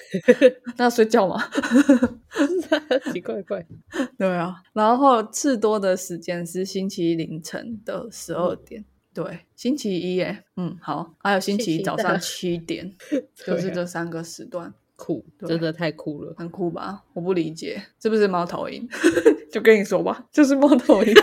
[0.77, 1.43] 那睡觉吗？
[3.11, 3.65] 奇怪怪。
[4.17, 8.85] 对啊，然后次多的时间是星期一凌晨的十二点。
[9.13, 12.95] 对，星期一耶，嗯，好，还有星期一早上七点，
[13.35, 16.33] 就是这三个时段，酷，真的太酷了。
[16.37, 17.03] 很酷吧？
[17.13, 18.87] 我不理解，是不是猫头鹰？
[19.51, 21.13] 就跟你说吧，就是猫头鹰。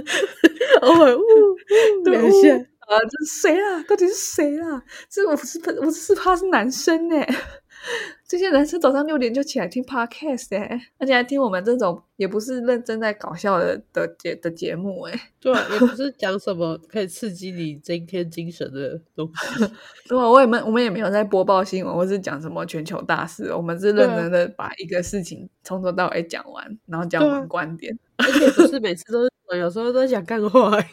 [0.82, 3.82] 偶尔呜呜两下，啊，这是谁啊？
[3.88, 4.82] 到底是谁啊？
[5.08, 7.16] 这我是我是怕是男生呢。
[8.26, 15.12] 这些男生早上六点就起来听 podcast 哎，而且还听我们这种也不是认真在搞笑的的节的节目哎。
[15.38, 19.66] 对啊， 也不是讲什么可以刺激你今天精神的东西。
[20.08, 27.94] 对啊，我也没我们也没有在播报新闻或是讲什么全球大事，我们是认真的把一个事情从头到尾讲完，然后讲我对啊们观点。
[28.16, 30.88] 而且不是每次都是，有时候都在讲干话 欸。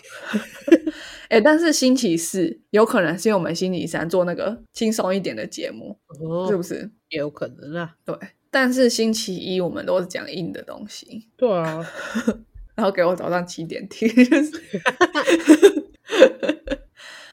[1.30, 6.92] 哎，但是星期四有可能是因为我们星期三做那个轻松一点的节目，哦是不是？
[7.10, 7.96] 也有可能啊。
[8.06, 8.14] 对，
[8.50, 11.86] 但是星期一我们都是讲硬的东西，对啊，
[12.76, 14.52] 然后给我早上七点听，就是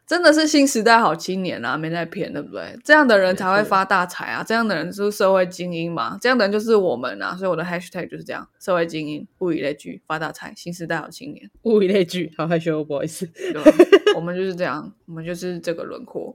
[0.08, 2.74] 真的是新时代好青年啊，没在骗，对不对？
[2.82, 13.26] 这样的人才会发大财啊，这样的人就是社会精英嘛，这样的人就是我们啊，所以我的 hashtag 就是这样，社会精英，物以类聚，发大财，新时代好青年，物以类聚，好害羞，不好意思。
[13.26, 13.62] 对？
[14.16, 16.34] 我们就是这样，我们就是这个轮廓，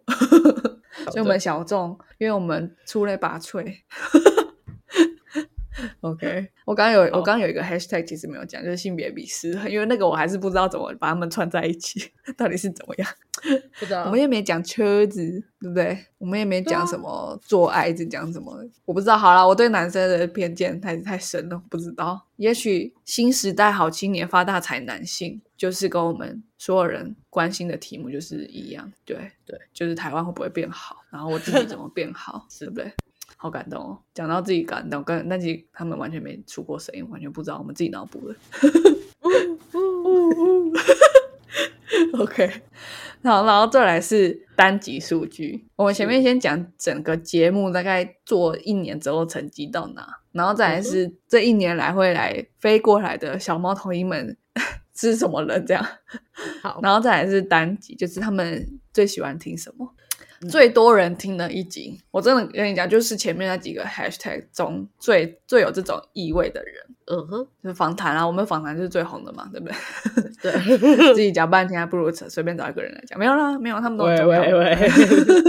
[1.05, 3.65] 所以我们小众，因为我们出类拔萃。
[6.01, 13.09] OK，我刚刚有我刚刚有一个 hashtag 其实没有讲，就是性别鄙视，因为那个我还是不知道怎么把它们串在一起，到底是怎么样。
[13.79, 15.21] 不知道我们也没讲车子，
[15.59, 15.97] 对不对？
[16.17, 19.17] 我们也没讲什么做爱，只讲什么，我不知道。
[19.17, 22.27] 好了，我对男生的偏见太太深了，不知道。
[22.37, 32.91] 也许新时代好青年发大财男性，就是跟我们所有人关心的题目就是一样，对对，就是台湾会不会变好，然后我自己怎么变好， 对不对？
[33.43, 33.99] 好感动哦！
[34.13, 38.35] 讲到自己感动，跟那集他们完全没出过声音，完全不知道我们自己脑补的。
[42.17, 42.49] OK，
[43.21, 45.67] 好，然后再来是单集数据。
[45.75, 54.37] 我们前面先讲整个节目大概做一年之后成绩到哪，然后再来是这一年来会来飞过来的小猫头鹰们
[54.95, 55.85] 是什么人这样。
[56.61, 59.93] 好，然后再来是单集，就是他们最喜欢听什么。
[60.49, 66.75] 最多人听的一集，我真的跟你讲，就是前面那几个 hashtag 中最最有这种意味的人，
[67.05, 69.75] 嗯哼，就是访谈啊，我们访谈是最红的嘛，对不对？
[70.43, 74.75] 对，自己讲半天还不如随便找一个人来讲，没有啦，没有，他们都很喂重要喂喂，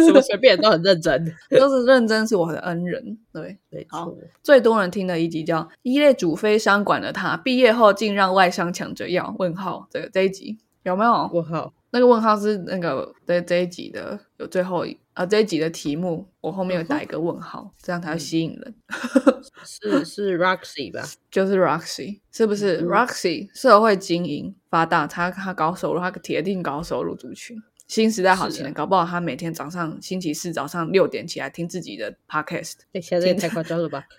[0.07, 3.59] 什么 随便都很认真，都是认真是我的恩人，对。
[3.71, 9.25] 没好错，最多人听的一集叫《一类主非商管了他，毕业后竟让外商抢着要》。
[9.37, 11.11] 问号，这个这一集有没有？
[11.33, 18.75] 我好，那个问号是那个这这一集的有最后一啊这一集的题目，我后面有打一个问号，这样才会吸引人。
[19.65, 21.05] 是是 Roxy 吧？
[21.31, 27.57] 就是 Roxy，是不是、嗯 Roxy 社会经营发达，他他高收入，他铁定高收入族群。
[27.87, 34.05] 新时代好青年，搞不好他每天早上星期四早上六点起来听自己的 podcast，哎，现在也太夸张了吧？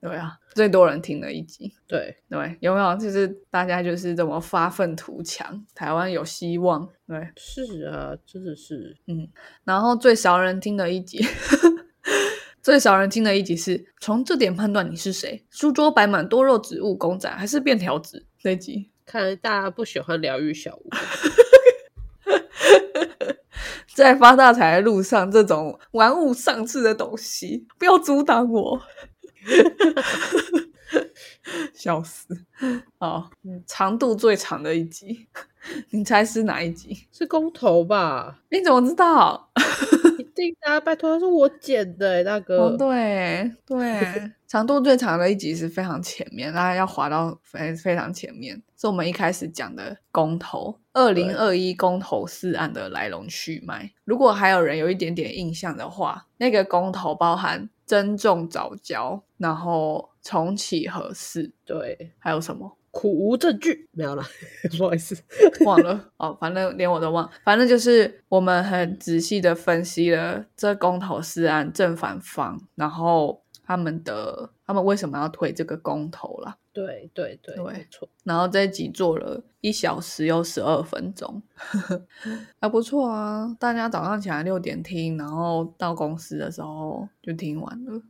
[0.00, 2.94] 对啊，最多人听的一集，对，对，有没有？
[2.96, 7.26] 就是大家就是这么发愤图强，台湾有希望，对。
[7.36, 9.28] 是啊，真的是，嗯
[9.64, 11.24] 然后最少人听的一集，
[12.62, 15.44] 最少人听的一集是从这点判断你是谁？
[15.50, 18.24] 书桌摆满多肉植物公仔，还是便条纸？
[18.42, 20.90] 那集看来大家不喜欢疗愈小屋，
[23.94, 28.82] 在发大财的路上，这种玩物丧志的东西，不要阻挡我。
[31.74, 32.26] 笑死！
[32.98, 33.30] 好，
[33.66, 35.26] 长度最长的一集，
[35.90, 37.06] 你猜是哪一集？
[37.12, 38.38] 是公投吧？
[38.50, 39.50] 你怎么知道？
[40.42, 42.58] 一定的啊，拜托，是我剪的欸，大哥。
[42.58, 53.90] 哦，对对， 长度最长的一集是非常前面，大家要滑到非非常前面，是我们一开始讲的公投，二零二一公投四案的来龙去脉。
[54.04, 62.76] 如果还有人有一点点印象的话，那个公投包含增重早教，然后重启核四，对，还有什么？
[62.92, 64.22] 苦无证据，没有了，
[64.78, 65.16] 不好意思。
[65.64, 67.28] 忘了哦，反正连我都忘。
[67.42, 76.56] 反正就是我们很仔细的分析了这公投是案正反方，然后他们的他们为什么要推这个公投啦。
[76.74, 78.08] 对对对，对没错。
[78.24, 81.42] 然后这一集做了一小时又十二分钟，
[82.60, 83.54] 还不错啊！
[83.58, 88.02] 大家早上起来六点听，然后到公司的时候就听完了，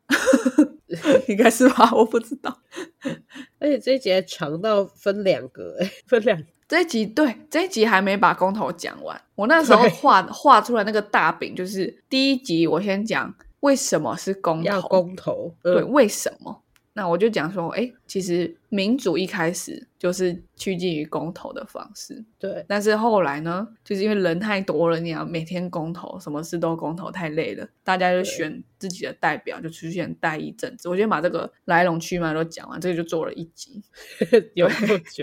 [1.29, 1.91] 应该是吧？
[1.95, 2.57] 我不知道。
[3.59, 16.63] 而且这一节长到分两个，哎， 分两这一集对这一集还没把公投讲完，我那时候对画画出来那个大饼，就是第一集我先讲为什么是公要投，公投，对，嗯为什么？
[16.95, 30.89] 那我就讲说，哎，其实民主一开始就是趋近于公投的方式，对但是后来呢，就是因为人太多了，你要每天公投，什么事都公投，太累了，大家就选自己的代表，就出现代议政治。
[30.89, 33.83] 我先把这个来龙去脉都讲完，这个就做了一集，
[34.57, 35.23] 有多久？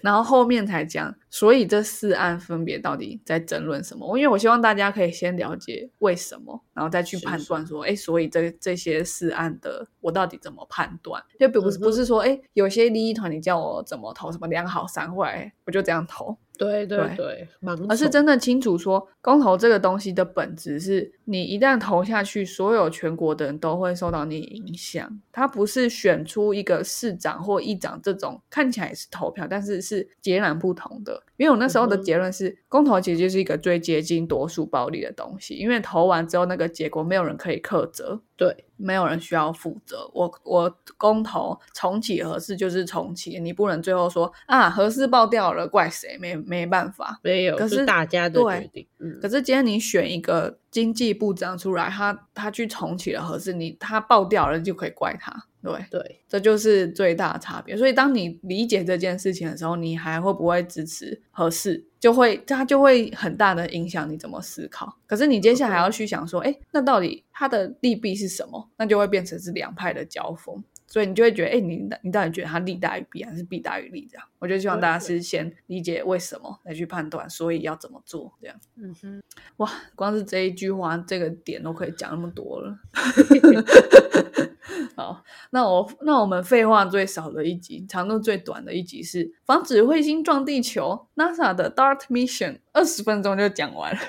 [0.00, 4.16] 然后后面才讲，所以这四案分别到底在争论什么？
[4.16, 11.20] 因为我希望大家可以先了解为什么，然后再去判断说，哎，所以这这些四案的我到底怎么判断？
[11.40, 16.36] 就不是不是说，哎，有些利益团你叫我怎么投，什么良好三坏，我就这样投。
[16.56, 25.20] 对对对对，盲而是真的清楚说，公投这个东西的本质是，你一旦投下去，所有全国的人都会受到你影响。
[25.32, 31.22] 他不是选出一个市长或议长这种看起来也是投票，但是是截然不同的。
[31.36, 38.20] 因为我那时候的结论是，公投其实就是一个最接近多数暴力的东西，因为投完之后那个结果没有人可以克责。
[38.36, 40.10] 对没有人需要负责。
[40.12, 46.18] 我我公投重启合适就是重启，你不能最后说啊合适爆掉了，怪谁？
[46.18, 47.20] 没没办法。
[47.22, 55.32] 没有，可是大家的对决定，嗯，可是今天你选一个经济部长出来，他他去重启了核四，你他爆掉了就可以怪他，
[55.62, 57.76] 对，对，这就是最大的差别。
[57.76, 64.98] 所以当你理解这件事情的时候，你还会不会支持合适，就会它就会很大的影响你怎么思考。
[65.06, 68.68] 可是你接下来要去想说，哎，那到底它的利弊是什么？
[68.76, 70.60] 那就会变成是两派的交锋。
[70.94, 74.06] 所以你就会觉得，哎，你你到底觉得它利大于弊，还是弊大于利？
[74.08, 78.56] 这样，我就希望大家是先理解为什么来去判断，所以要怎么做这样。
[78.76, 79.20] 嗯哼，
[79.56, 82.78] 哇，光是这一句话，这个点都可以讲那么多了。
[84.94, 94.00] 好，那我那我们废话最少的一集，长度最短的一集是防止彗星撞地球，NASA 的 DART mission，二十分钟就讲完了。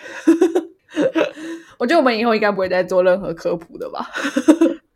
[1.80, 4.08] 我觉得我们以后应该不会再做任何科普的吧？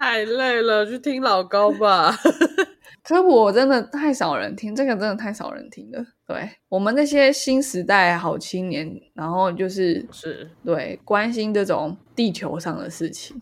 [0.09, 2.11] 太累了，去听老高吧。
[3.07, 6.03] 科普真的太少人听，这个真的太少人听了。
[6.25, 13.39] 对我们那些新时代好青年，然后就是是对关心这种地球上的事情，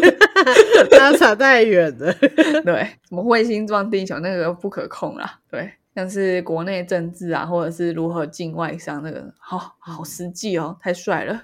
[0.98, 2.12] 拉扯太远了。
[2.62, 5.40] 对，什么彗星撞地球那个不可控啦。
[5.50, 5.72] 对。
[5.96, 11.40] 像是国内政治啊，或者是如何境外商，那个好好实际哦，太帅了！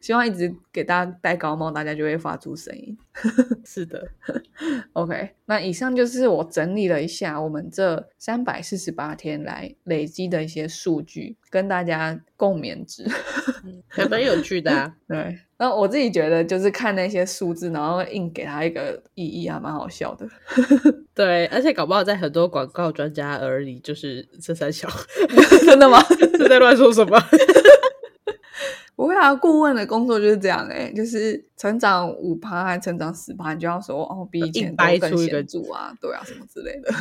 [0.00, 2.98] 希望一直给大家戴高帽，大家就会发出声音。
[3.64, 4.08] 是的，
[4.92, 13.06] OK，那以上就是我整理了一下我们这三百四十八天来累积的一些数据，跟大家共勉之，
[13.86, 14.94] 还蛮有趣的啊。
[15.06, 15.38] 对。
[15.56, 20.28] 那我自己觉得，就是看那些数字，然后硬给他一个意义，还蛮好笑的。
[21.14, 24.88] 对，而且搞不好在很多广告专家耳里，就是这三小，
[25.64, 26.02] 真的吗？
[26.36, 27.16] 是在乱说什么？
[28.96, 36.92] 不会啊，顾问的工作就是这样哎，就是成长五趴还成长十趴，你就要说哦，比以前都更显著啊，对啊，什么之类的，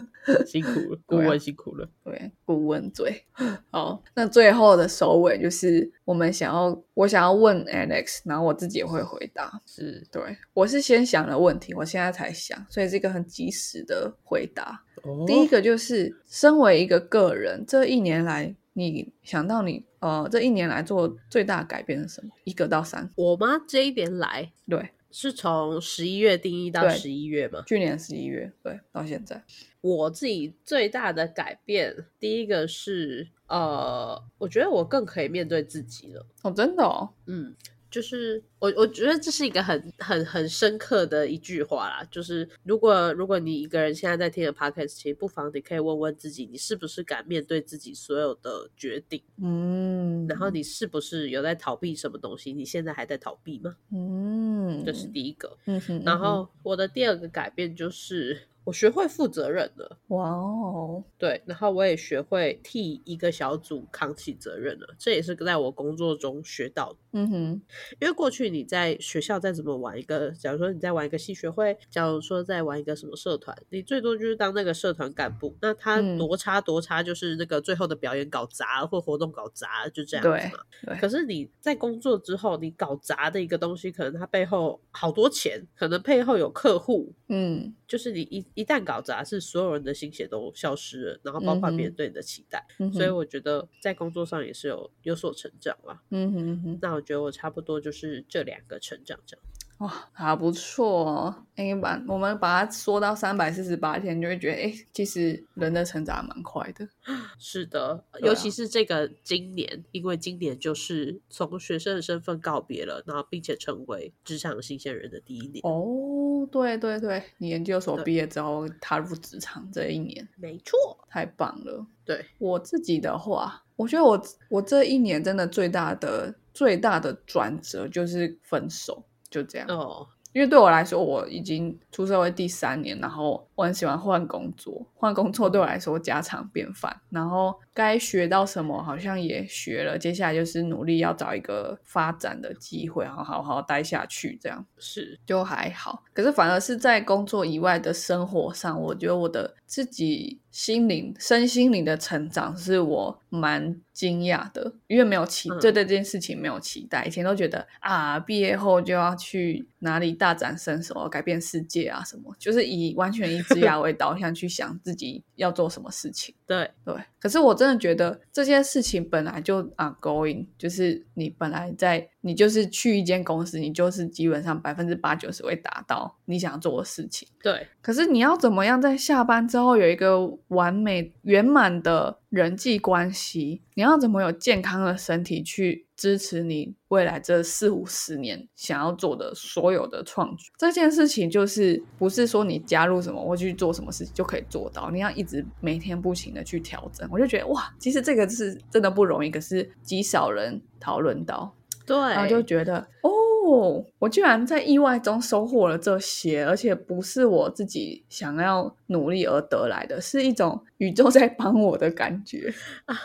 [0.46, 3.24] 辛苦了， 顾问辛苦了，对，顾问最。
[3.70, 10.22] 好，那最后的首尾就是我们想要，我想要问 Alex，然后我自己也会回答，是对，
[10.54, 14.82] 我是先想了问题，我现在才想，所以是一个很及时的回答。
[15.26, 18.54] 第一个就是，身为一个个人，这一年来。
[18.74, 22.30] 你想到你呃这一年来做最大的改变是什么？
[22.44, 23.62] 一个到三，我吗？
[23.66, 27.62] 这一年来，对，是从十一月定义到十一月嘛？
[27.66, 29.42] 去年十一月，对，到现在，
[29.80, 36.26] 我自己最大的改变，第一个是呃，我觉得我更可以面对自己了。
[36.42, 37.54] 哦，真的哦，嗯。
[37.92, 42.02] 就是我，我觉得这是一个很很很深刻的一句话啦。
[42.10, 49.22] 就是如果如果你一个人现在在听的 podcast，其实不妨你可以问问自己，你是不是敢面对自己所有的决定？
[49.42, 52.54] 嗯，然后你是不是有在逃避什么东西？
[52.54, 53.76] 你现在还在逃避吗？
[53.92, 55.58] 嗯，这是第一个。
[55.66, 58.38] 嗯哼，然后我的第二个改变就是。
[58.64, 66.98] 我学会负责任了，哇哦，对，然后我也学会替一个小组扛起责任了，这也是在我工作中学到的。
[67.14, 67.62] 嗯哼，
[68.00, 80.62] 因为过去你在学校再怎么玩一个，假如说你在玩一个系学会，假如说在玩一个什么社团，你最多就是当那个社团干部，那他多差多差，就是那个最后的表演搞砸或活动搞砸，就这样子嘛。
[80.86, 80.96] 对。
[80.98, 88.46] 可是你在工作之后，你搞砸的一个东西，可能它背后好多钱，可能背后有客户，嗯，就是你一。
[88.54, 96.02] 一旦搞砸，是所有人的心血都消失了，然后包括别人对你的期待，所以我觉得在工作上也是有有所成长了。
[96.10, 99.44] 嗯哼哼，那我觉得我差不多就是这两个成长这样。
[99.82, 101.34] 哇，还不错哦！
[101.56, 106.86] 哎，把我们把它说到三百四十八天，就会觉得，哎，其实人的成长蛮快的。
[107.36, 115.60] 是的，尤其是这个今年，因为今年就是从学生的身份告别了，然后并且成为职场新鲜人的第一年。
[115.64, 121.84] 哦，对对对，你研究所毕业之后踏入职场这一年，没错，太棒了。
[122.04, 129.04] 对我自己的话，我觉得我我这一年真的最大的最大的转折就是分手。
[129.32, 129.66] 就这样。
[129.68, 146.02] 哦，因为对我来说，我已经出社会第三年，然后我很喜欢换工作，换工作对我来说家常便饭，然后该学到什么好像也学了，接下来就是努力要找一个发展的机会，好好好待下去，这样是就还好。
[146.12, 150.40] 可是反而是在工作以外的生活上，我觉得我的自己。
[150.52, 157.06] 心灵、身心灵的成长是我蛮惊讶的，因为没有期对这件事情没有期待。
[157.06, 166.34] 以前都觉得啊，毕业后就要去哪里大展身手、改变世界啊什么，就是以完全以职涯为导向去想自己要做什么事情。
[166.46, 177.28] 对对，可是我真的觉得这些事情本来就啊，going，就是你本来在你就是去一间公司，你就是基本上百分之八九十会达到你想做的事情。
[177.42, 183.60] 对，可是你要怎么样在下班之后有一个完美圆满的人际关系？
[183.74, 190.50] 你要怎么有健康的身体去支持你未来这四五十年想要做的所有的创举？
[190.56, 197.08] 这件事情就是不是说你加入什么或去做什么事情就可以做到，你要一直每天不停的去调整。
[197.10, 201.52] 我就觉得哇，其实这个是真的不容易，可是极少人讨论到。
[201.86, 212.52] 对，然后就觉得哦，我居然在意外中收获了这些，而且不是我自己想要努力而得来的，是一种 宇宙在帮我的感觉。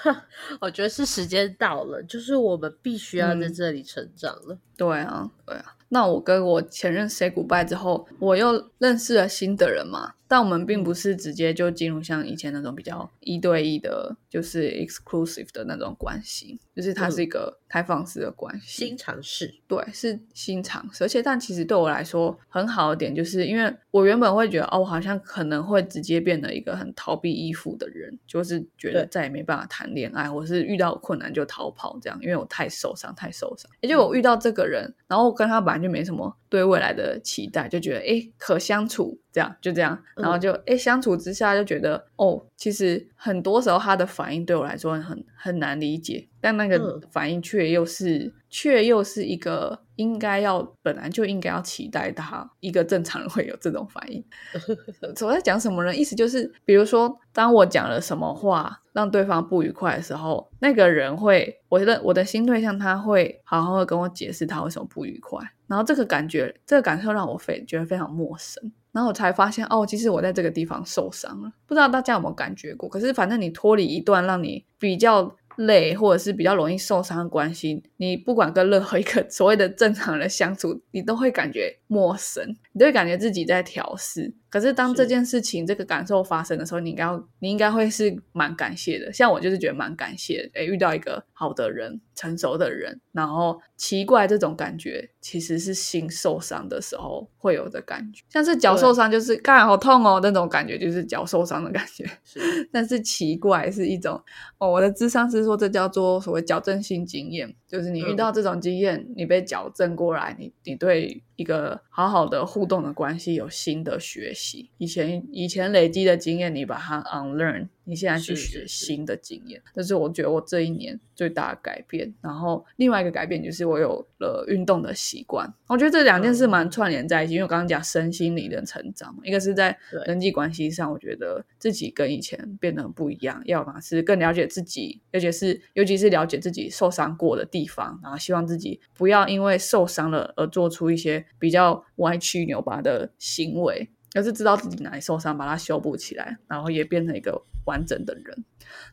[0.61, 4.57] 我觉得是时间到了，就是我们必须要在这里成长了。
[4.77, 5.73] 对啊，对啊。
[5.89, 10.13] 那我跟我前任 say goodbye 之后，我又认识了新的人嘛。
[10.27, 18.85] 但我们并不是直接就进入像以前那种比较一对一的，就是 exclusive 的那种关系，就是它是一个开放式的关系。
[18.85, 21.03] 新尝试，对，是新尝试。
[21.03, 33.69] 而且，但其实对我来说很好的点，就是因为我原本会觉得，哦，我好像可能会直接变得一个很逃避依附的人，就是觉得再也没办法谈恋爱，或是遇到困难就逃跑这样，因为我太受伤，太受伤。
[33.81, 39.17] 也就我遇到这个人，然后跟他本来就没什么对未来的期待，就觉得哎，可相处。
[39.29, 54.23] 这样就这样，然后就哎相处之下就觉得哦，其实很多时候他的反应对我来说很很难理解，但那个反应却又是却又是一个应该要本来就应该要期待他一个正常人会有这种反应。
[55.25, 55.95] 我在讲什么呢？
[55.95, 68.71] 意思就是，比如说当我讲了什么话让对方不愉快的时候，那个人会我的我的新对象他会好好的跟我解释他为什么不愉快，然后这个感觉这个感受让我非觉得非常陌生。
[68.91, 71.51] 然后我才发现，哦，其实我在这个地方受伤了。
[71.67, 72.89] 不知道大家有没有感觉过？
[72.89, 84.33] 可是反正你脱离一段让你比较累，或者是比较容易受伤的关系，你不管跟任何一个 所谓的正常人相处，你都会感觉陌生，你都会感觉自己在调试。
[84.49, 87.05] 可是当这件事情这个感受发生的时候，你应该
[87.39, 89.11] 你应该会是蛮感谢的。
[89.11, 92.99] 像我就是觉得蛮感谢，哎，遇到一个好的人、成熟的人。
[93.11, 102.05] 然后奇怪这种感觉，其实是心受伤的时候会有的感觉，像是脚受伤就是刚才好痛哦那种感觉，就是脚受伤的感觉。
[102.25, 102.39] 是，
[102.73, 104.21] 但是奇怪是一种
[104.57, 111.23] 哦，我的智商是说这叫做所谓矫正性经验，就是你遇到这种经验，你被矫正过来，你你对。
[111.37, 114.69] 一个好好的互动的关系，有新的学习。
[114.77, 119.61] 以前以前累积的经验，你把它 unlearn，你现在去学新的经验。
[119.73, 122.11] 这是我觉得我这一年最大的改变。
[122.21, 125.47] 然后另外一个改变就是我有了运动的习惯。
[125.67, 129.77] 我觉得这两件事蛮串联在一起，因为我刚刚讲身心灵的成长，一个是在
[130.07, 133.39] 人际关系上，我觉得自己跟以前变得很不一样。
[133.45, 141.26] 要么是更了解自己，而且是尤其是了解自己受伤过的地方，然后希望自己不要因为受伤了而做出一些。
[141.39, 148.45] 比较歪曲扭巴的行为，而是知道自己哪里受伤，把它修补起来，然后也变成一个完整的人。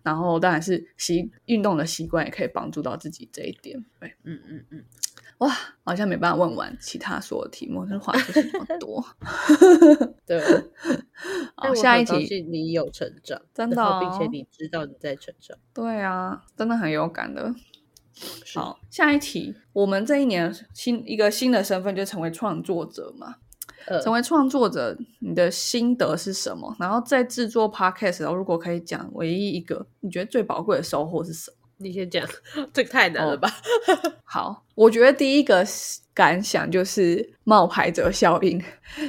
[0.03, 3.85] 然后当然是习运动的习惯也可以帮助到自己这一点。
[3.99, 4.85] 对，嗯嗯嗯，
[5.39, 5.51] 哇，
[5.83, 9.05] 好像没办法问完其他所有题目，这话就是这么多。
[10.27, 10.41] 对，
[11.57, 15.59] 好，下一题，你有成长，真的，并且你知道你在成长。
[15.73, 17.53] 对啊，真的很有感的。
[18.55, 23.37] 好，下一题，我们这一年新一个新的身份就成为创作者嘛？
[24.03, 26.75] 成为创作者，你的心得是什么？
[26.79, 31.57] 然后在制作 podcast 时候，如果可以讲唯一一个你觉得最宝贵的收获是什么？
[31.77, 32.27] 你先讲，
[32.73, 33.51] 这个太难了吧？
[34.25, 35.65] 好，我觉得第一个
[36.13, 38.63] 感想就是冒牌者效应，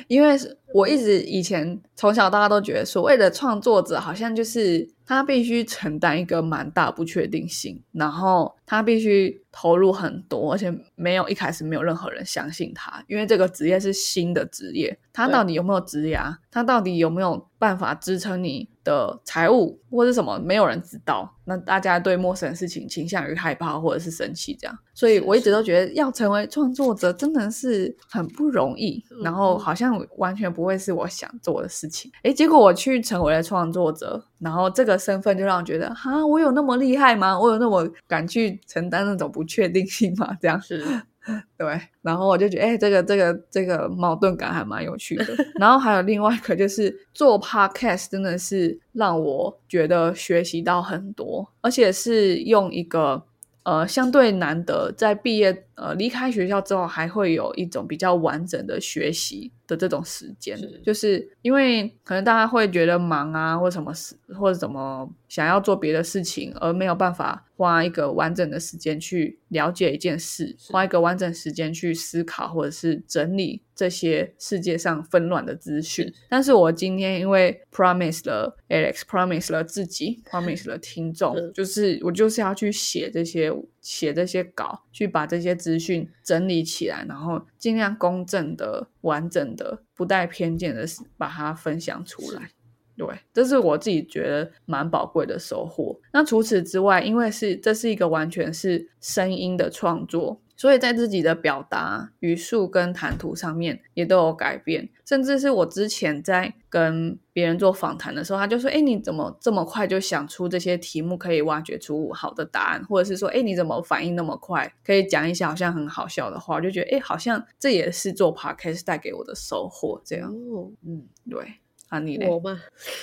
[0.07, 0.36] 因为
[0.74, 16.20] 我一直以前从小大家都觉得所谓的创作者好像就是他必须承担一个蛮大不确定性，然后他必须投入很多，而且没有一开始没有任何人相信他，因为这个职业是新的职业，他到底有没有职业？
[16.51, 20.39] 他到底有没有办法支撑你的财务或者什么？
[20.39, 21.36] 没有人知道。
[21.45, 32.09] 那大家对陌生的事情倾向于害怕或者是生气，这样，所以我一直都觉得要成为创作者真的是很不容易，然后好像完全不会是我想做的事情。
[32.23, 37.37] 诶，结果我去成为了创作者，然后这个身份就让我觉得，哈，我有那么厉害吗？
[37.39, 40.35] 我有那么敢去承担那种不确定性吗？
[40.41, 40.83] 这样是。
[41.57, 45.25] 对，然后我就觉得，哎，这个这个这个矛盾感还蛮有趣的。
[45.59, 53.23] 然后还有另外一个，就是做 podcast 真的是让我觉得学习到很多，而且是用一个
[53.66, 76.11] 呃相对难得在毕业呃离开学校之后，还会有一种比较完整的学习的这种时间是，就是因为可能大家会觉得忙啊，或什么事，或者怎么想要做别的事情，而没有办法花一个完整的时间去了解一件事，花一个完整时间去思考或者是整理这些世界上纷乱的资讯。
[76.30, 83.51] 但是我今天因为 promise 了 Alex，promise 了自己， promise 了听众是，就是我就是要去写这些
[83.86, 92.49] 写这些稿，去把这些资讯整理起来，然后尽量公正的、完整的、不带偏见的把它分享出来。
[92.97, 95.99] 对，这是我自己觉得蛮宝贵的收获。
[96.11, 104.89] 那除此之外，因为是这是一个完全是声音的创作，所以在自己的表达、语速跟谈吐上面也都有改变。
[105.05, 112.83] 甚至是我之前在跟别人做访谈的时候，他就说：“哎，你怎么这么快就想出这些题目，可以挖掘出好的答案？
[112.85, 120.01] 或者是说，哎，你怎么反应那么快，可以讲一些好像很好笑的话？”我就觉得，哎，好像这也是做 podcast 带给我的收获。
[120.03, 121.59] 这样，哦，嗯，对。
[121.89, 122.27] 啊，你嘞？
[122.27, 122.61] 我吗？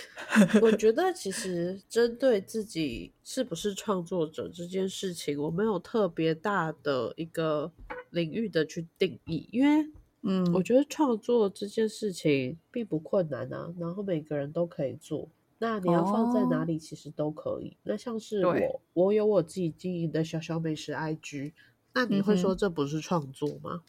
[0.61, 7.71] 我觉得其实针对自己是不是创作者这件事情，我没有特别大的一个
[8.11, 9.89] 领域的去定义，因为
[10.23, 15.29] 嗯，我觉得创作这件事情并不困难啊，然后每个人都可以做。
[15.59, 17.77] 那你要放在哪哦里，其实都可以。
[17.85, 21.53] 那像是我，我有我自己经营的小小美食 IG，
[21.95, 23.83] 那你会说这不是创作吗？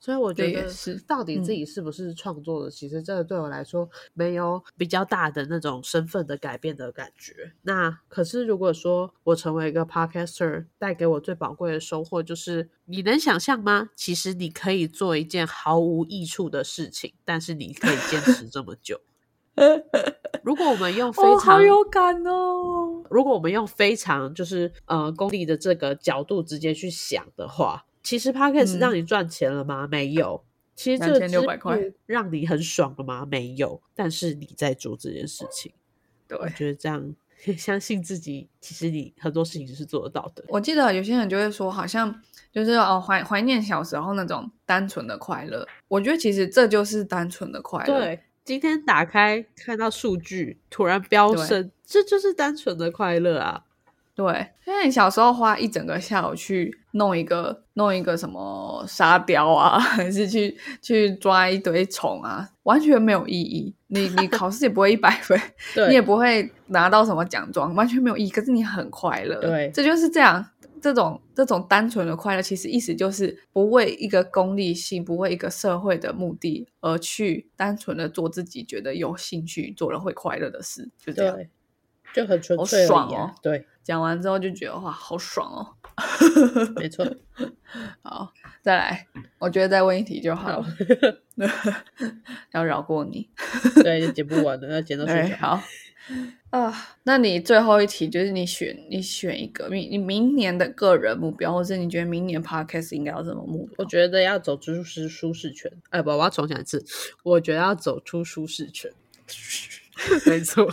[0.00, 7.52] 所以我觉得是到底自嗯己是不是创作的，其实这个对我来说没有比较大的那种身份的改变的感觉。
[7.62, 13.90] 那可是如果说我成为一个 podcaster，带给我最宝贵的收获就是，你能想象吗？
[13.94, 18.98] 其实你可以做一件毫无益处的事情，但是你可以坚持这么久。
[20.42, 23.04] 如果我们用 非哦，常、好有感哦。
[23.10, 29.86] 如果我们用非常就是呃功利的这个角度直接去想的话，其实 podcast 嗯让你赚钱了吗？
[29.86, 30.42] 没有。
[30.74, 33.26] 其实这个2600块支付让你很爽了吗？
[33.30, 33.80] 没有。
[33.94, 35.70] 但是你在做这件事情，
[36.26, 37.14] 对，我觉得这样
[37.58, 40.42] 相信自己，其实你很多事情是做得到的。
[40.48, 45.66] 我记得有些人就会说，好像就是哦怀怀念小时候那种单纯的快乐。
[45.88, 48.00] 我觉得其实这就是单纯的快乐。
[48.00, 53.64] 对，今天打开看到数据突然飙升，这就是单纯的快乐啊！
[54.14, 63.74] 对，因为你小时候花一整个下午去弄一个弄一个什么沙雕啊， 还是去去抓一堆虫啊，完全没有意义。
[63.88, 65.40] 你你考试也不会一百分，
[65.88, 68.30] 你也不会拿到什么奖状，完全没有意义。
[68.30, 70.44] 可是你很快乐，对这就是这样。
[70.82, 81.36] 这种这种单纯的快乐，其实意思就是不为一个功利性，不为一个社会的目的而去单纯的做自己觉得有兴趣、做了会快乐的事，就这样。
[82.14, 85.76] 就很纯粹而已爽啊哦对，讲完之后就觉得哇，好爽哦！
[86.76, 87.06] 没错。
[88.02, 88.32] 好，
[88.62, 89.06] 再来，
[89.38, 90.66] 我觉得再问一题就好好了，
[92.52, 93.28] 要饶过你。
[93.82, 95.28] 对，就剪不完的，要剪到睡。
[95.36, 95.62] 好
[96.50, 96.74] 啊，
[97.04, 103.74] 那你最后一题就是你选，你选一个你你明年的个人目标，或是你觉得明年 podcast 应该有什么目标？
[103.78, 105.70] 我觉得要走出舒舒适圈。
[105.90, 106.84] 哎，不，我要重讲一次。
[107.22, 108.90] 我觉得要走出舒适圈。
[110.26, 110.66] 没错，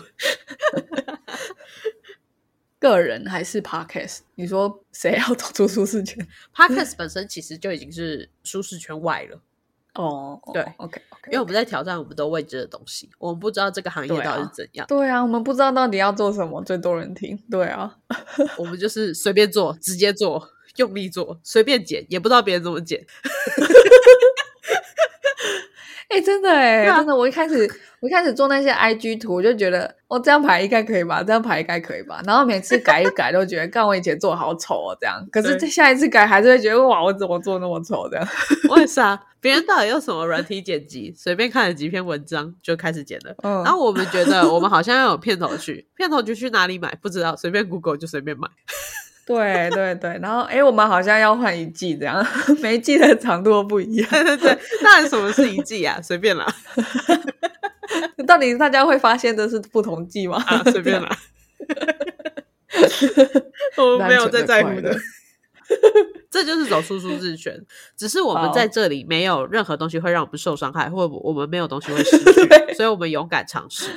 [2.80, 4.20] 个人还是 podcast？
[4.36, 9.42] 你说谁要走出舒适圈？Podcast 本身其实就已经是舒适圈外了，
[9.96, 17.38] 哦，对，OK 因为我们在挑战我们都未知的东西，我们不知道这个行业到底是怎样，对啊，我们不知道到底要做什么，最多人听。
[17.50, 17.98] 对啊，
[18.58, 23.04] 我们就是随便做，直接做，用力做，随便剪，也不知道别人怎么剪。
[26.10, 32.22] 哎、真的哎、真的，我一开始我一开始做那些 IG 图，我就觉得哦，这样排应该可以吧，这样排应该可以吧。
[32.26, 35.22] 然后每次改一改，都觉得，干我以前做得好丑哦，这样。
[35.32, 38.28] 可是下一次改，还是会觉得哇，我怎么做那么丑这样？
[38.70, 41.14] 我也 是啊，别人到底用什么软体剪辑？
[41.16, 43.36] 随便看了几篇文章就开始剪了。
[43.44, 48.48] 嗯，然后我们觉得我们好像要有片头曲，片头曲去哪里买不知道，随便 Google 就随便买。
[49.28, 52.26] 对对对，然后哎，我们好像要换一季这样，
[52.62, 54.10] 每一季的长度都不一样。
[54.10, 56.02] 对对对，那什么是一季啊？
[56.02, 56.48] 随便啦，
[58.26, 60.42] 到底大家会发现这是不同季吗？
[60.48, 61.18] 啊，随便啦。
[63.76, 64.96] 我们没有在在乎的
[66.30, 67.60] 这就是走出舒适圈。
[67.98, 73.92] 只是我们在这里没有任何东西会让我们受伤害，或我们没有东西会失 去，所以我们勇敢尝试。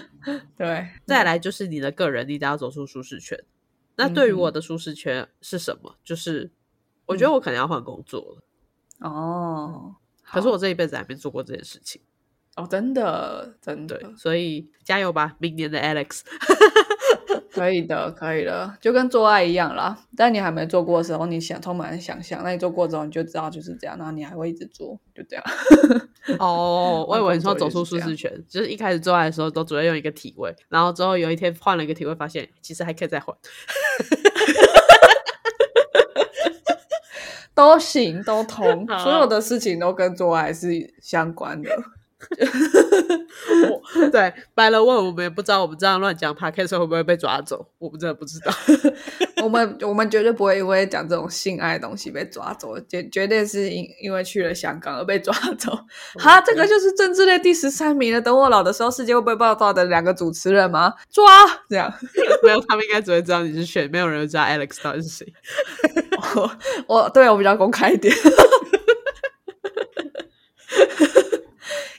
[0.59, 3.39] 对，再来就是你的个人，你得要走出舒适圈。
[3.97, 5.97] 那对于我的舒适圈是什么？
[6.05, 6.51] 就是
[7.07, 9.09] 我觉得我可能要换工作了。
[9.09, 12.01] 哦，可是我这一辈子还没做过这件事情，
[12.57, 16.22] 哦，真的真的，所以加油吧，明年的 Alex。
[17.53, 19.98] 可以的，可以的，就跟做爱一样啦。
[20.16, 25.44] 但你还没做过的时候，你想充满想象；那你做过之后，你就知道就是这样，然后你还会一直做，就这样。
[26.38, 33.36] 哦，我以为你说走出舒适圈，就是一开始做爱的时候都只会用一个体位，然后之后有一天换了一个体位，发现其实还可以再换。
[37.53, 41.70] 都行，都通， 所有的事情都跟做爱是相关的。
[43.71, 47.66] 我 对，白了问我们也不知道，我们这样乱讲 p o d c a s 会不会被抓走？
[47.79, 48.53] 我们真的不知道。
[49.43, 55.73] 我们我们绝对不会因为讲这种性爱的东西被抓走，绝绝对是因因为去了香港而被抓走。
[56.18, 58.21] 哈，这个就是政治类第十三名了。
[58.21, 60.93] 等我老的时候，世界会不会报道的两个主持人吗？
[61.11, 61.25] 抓，
[61.68, 61.91] 这样。
[62.45, 65.33] 没有，他们应该只会知道你是选，没有人会知道 Alex 到底是谁。
[66.37, 66.51] 我
[66.87, 68.14] 我对我比较公开一点。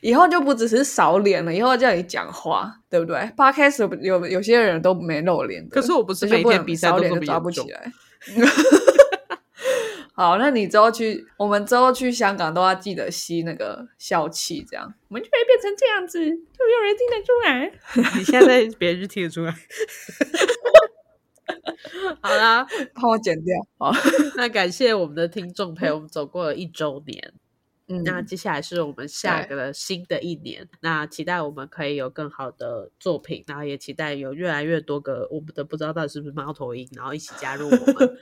[0.02, 7.62] 以后就不只是扫脸了，以后叫你讲话，对不对？Podcast 有有有些人都没露脸的，可是我不是每天比赛都抓不起。
[7.70, 7.94] 来。
[10.14, 17.72] 好，那你之后去，我们之后去香港都要记得吸那个笑气，这样我们就会变成这样子，就没有人听得出来。
[18.18, 19.54] 你现在别人就听得出来。
[22.22, 23.56] 好啦，帮我剪掉。
[23.78, 23.92] 好，
[24.36, 27.34] 那感谢我们的听众陪我们走过了一周年。
[28.00, 38.18] 嗯，那接下来是我们下对个的新的一年，那期待我们可以有更好的作品，然后也期待有越来越多个我们的不知道到底是不是猫头鹰，然后一起加入我们。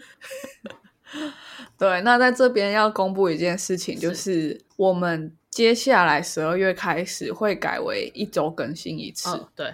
[1.78, 9.30] 对，那在这边要公布一件事情，就是我们接下来十二月开始会改为一周更新一次。
[9.30, 9.74] 嗯，对，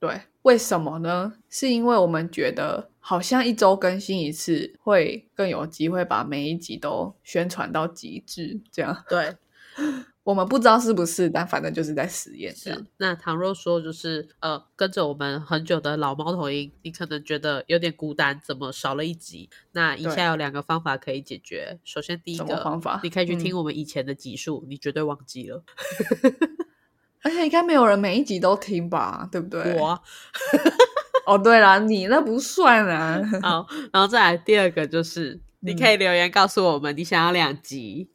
[0.00, 1.34] 对，为什么呢？
[1.48, 9.34] 是因为我们觉得好像一周更新一次会更有机会把每一集都宣传到极致，这样对，
[10.22, 12.84] 我们不知道是不是，但反正就是在实验是。。
[12.98, 19.48] 那倘若说就是呃，跟着我们很久的老猫头鹰，你可能觉得有点孤单，怎么少了一集？
[19.72, 21.78] 那以下有两个方法可以解决。
[21.84, 25.64] 首先，第一个方法你可以去听嗯我们以前的集数，你绝对忘记了。
[27.24, 29.76] 而且应该没有人每一集都听吧，对不对？
[29.78, 30.00] 我啊
[31.26, 33.20] 哦，对了，你那不算啊。
[33.42, 38.10] 好，然后再来第二个就是，你嗯可以留言告诉我们你想要两集。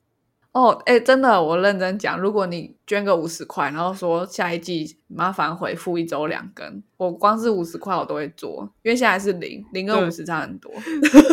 [0.52, 10.72] 哦，哎，真的，我认真讲，如果你捐个五十块，然后说下一季麻烦回复一周两更，我光是五十块我都会做，因为现在是零，零跟五十差很多。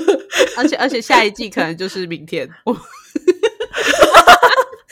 [0.56, 2.76] 而且而且下一季可能就是明天，我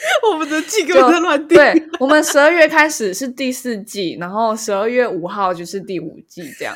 [0.31, 1.57] 我们的季根本在乱定。
[1.57, 6.75] 对，我们十二月开始是第四季，然后十二月五号就是第五季这样。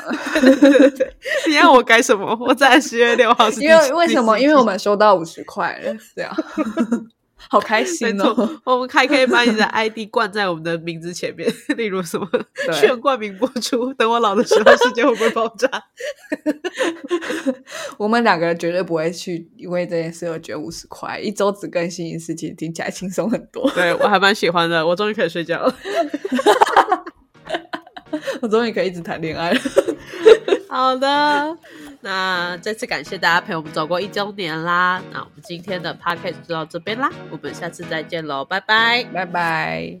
[1.48, 2.36] 你要我改什么？
[2.40, 4.38] 我在十月六号因为为什么？
[4.38, 6.34] 因为我们收到五十块了，这样，
[7.48, 8.60] 好开心哦。
[8.64, 13.92] 我们还可以把你的 ID 冠在我们的名字前面， 例如什么对炫冠名播出。
[13.94, 15.68] 等我老的时候，世界会不会爆炸？
[17.98, 23.70] 我们两个人绝对不会去因为这件事而捐五十块，一周只更新一次，其实听起来轻松很多。
[23.70, 25.74] 对我还蛮喜欢的，我终于可以睡觉了。
[28.42, 29.60] 我终于可以一直谈恋爱了。
[30.70, 31.58] 好的，
[32.00, 35.02] 那再次感谢大家陪我们走过一周年啦。
[35.12, 39.02] 那我们今天的 podcast 就到这边啦，我们下次再见喽，拜拜。
[39.12, 40.00] 拜拜。